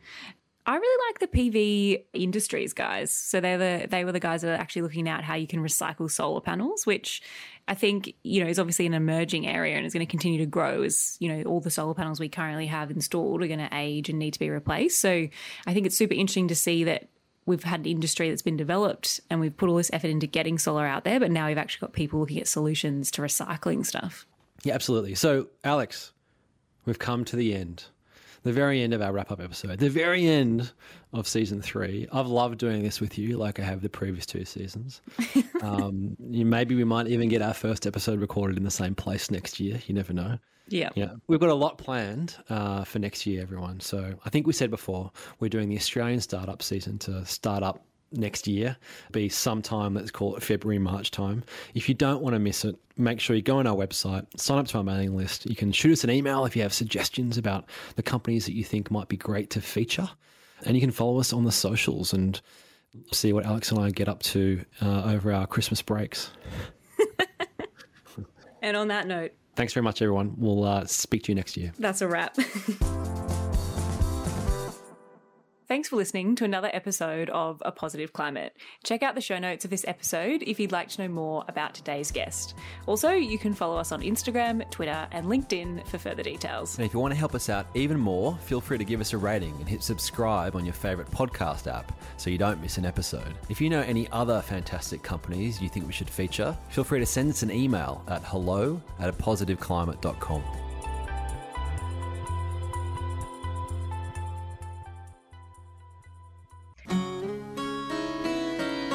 [0.65, 3.11] I really like the PV Industries guys.
[3.13, 5.61] So they're the they were the guys that are actually looking at how you can
[5.61, 7.21] recycle solar panels, which
[7.67, 10.47] I think you know is obviously an emerging area and is going to continue to
[10.47, 13.69] grow as you know all the solar panels we currently have installed are going to
[13.73, 15.01] age and need to be replaced.
[15.01, 15.27] So
[15.67, 17.09] I think it's super interesting to see that
[17.47, 20.59] we've had an industry that's been developed and we've put all this effort into getting
[20.59, 24.27] solar out there, but now we've actually got people looking at solutions to recycling stuff.
[24.63, 25.15] Yeah, absolutely.
[25.15, 26.13] So, Alex,
[26.85, 27.85] we've come to the end,
[28.43, 30.73] the very end of our wrap up episode, the very end
[31.13, 32.09] of season three.
[32.13, 35.01] I've loved doing this with you, like I have the previous two seasons.
[35.63, 39.31] um, you, maybe we might even get our first episode recorded in the same place
[39.31, 39.81] next year.
[39.87, 40.39] You never know.
[40.69, 40.91] Yeah.
[40.95, 41.13] Yeah.
[41.27, 43.81] We've got a lot planned uh, for next year, everyone.
[43.81, 47.85] So I think we said before, we're doing the Australian startup season to start up
[48.13, 48.77] next year,
[49.11, 51.45] be sometime, let's call it February, March time.
[51.75, 54.59] If you don't want to miss it, make sure you go on our website, sign
[54.59, 55.47] up to our mailing list.
[55.47, 58.65] You can shoot us an email if you have suggestions about the companies that you
[58.65, 60.09] think might be great to feature.
[60.65, 62.41] And you can follow us on the socials and
[63.13, 66.31] see what Alex and I get up to uh, over our Christmas breaks.
[68.63, 70.35] And on that note, Thanks very much, everyone.
[70.39, 71.73] We'll uh, speak to you next year.
[71.79, 72.37] That's a wrap.
[75.73, 78.55] Thanks for listening to another episode of A Positive Climate.
[78.85, 81.73] Check out the show notes of this episode if you'd like to know more about
[81.73, 82.55] today's guest.
[82.85, 86.77] Also, you can follow us on Instagram, Twitter, and LinkedIn for further details.
[86.77, 89.15] And if you want to help us out even more, feel free to give us
[89.15, 92.85] a rating and hit subscribe on your favourite podcast app so you don't miss an
[92.85, 93.33] episode.
[93.49, 97.07] If you know any other fantastic companies you think we should feature, feel free to
[97.07, 99.13] send us an email at hello at a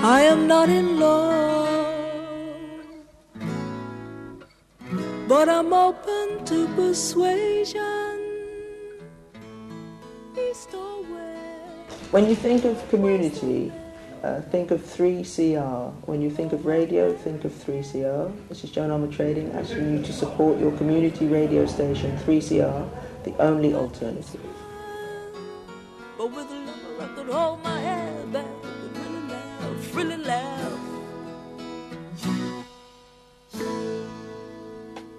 [0.04, 1.88] I am not in love,
[5.28, 7.82] but I'm open to persuasion.
[10.38, 12.12] East or west.
[12.12, 13.72] When you think of community,
[14.24, 15.92] uh, think of 3CR.
[16.06, 18.32] When you think of radio, think of 3CR.
[18.50, 22.88] This is Joan Armour Trading asking you to support your community radio station, 3CR,
[23.24, 24.42] the only alternative.
[29.98, 30.80] Really laugh.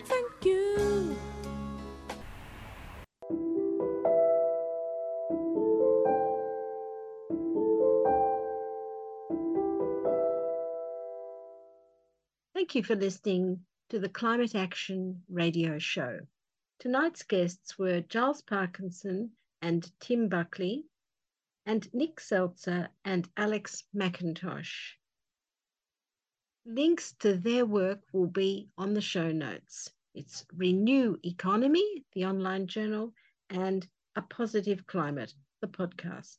[0.05, 1.17] Thank you.
[12.55, 13.59] Thank you for listening
[13.91, 16.21] to the Climate Action Radio Show.
[16.79, 20.85] Tonight's guests were Giles Parkinson and Tim Buckley,
[21.69, 24.73] and Nick Seltzer and Alex McIntosh.
[26.65, 29.91] Links to their work will be on the show notes.
[30.15, 33.13] It's Renew Economy, the online journal,
[33.51, 36.39] and A Positive Climate, the podcast.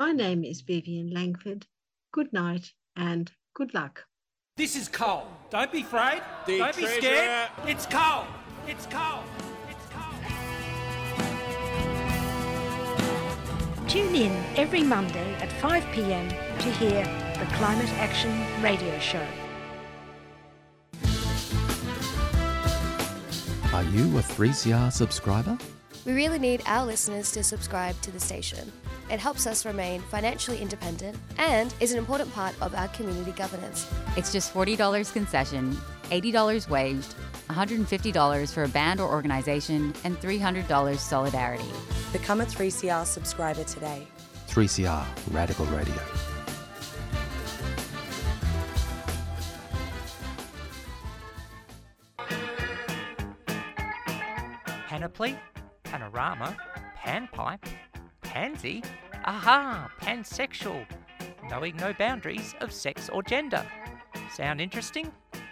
[0.00, 1.64] My name is Vivian Langford.
[2.12, 4.04] Good night and good luck.
[4.56, 5.28] This is coal.
[5.50, 6.22] Don't be afraid.
[6.46, 7.50] The Don't be scared.
[7.66, 8.24] It's coal.
[8.66, 9.22] It's coal.
[13.92, 17.04] Tune in every Monday at 5 pm to hear
[17.38, 18.32] the Climate Action
[18.62, 19.22] Radio Show.
[23.74, 25.58] Are you a 3CR subscriber?
[26.06, 28.72] We really need our listeners to subscribe to the station.
[29.10, 33.86] It helps us remain financially independent and is an important part of our community governance.
[34.16, 35.76] It's just $40 concession,
[36.12, 37.14] $80 waged,
[37.48, 41.64] $150 for a band or organization, and $300 solidarity.
[42.12, 44.06] Become a 3CR subscriber today.
[44.48, 45.94] 3CR Radical Radio.
[54.86, 55.38] Panoply,
[55.84, 56.54] panorama,
[56.98, 57.64] panpipe,
[58.20, 58.82] pansy,
[59.24, 60.86] aha, pansexual,
[61.48, 63.66] knowing no boundaries of sex or gender.
[64.34, 65.10] Sound interesting?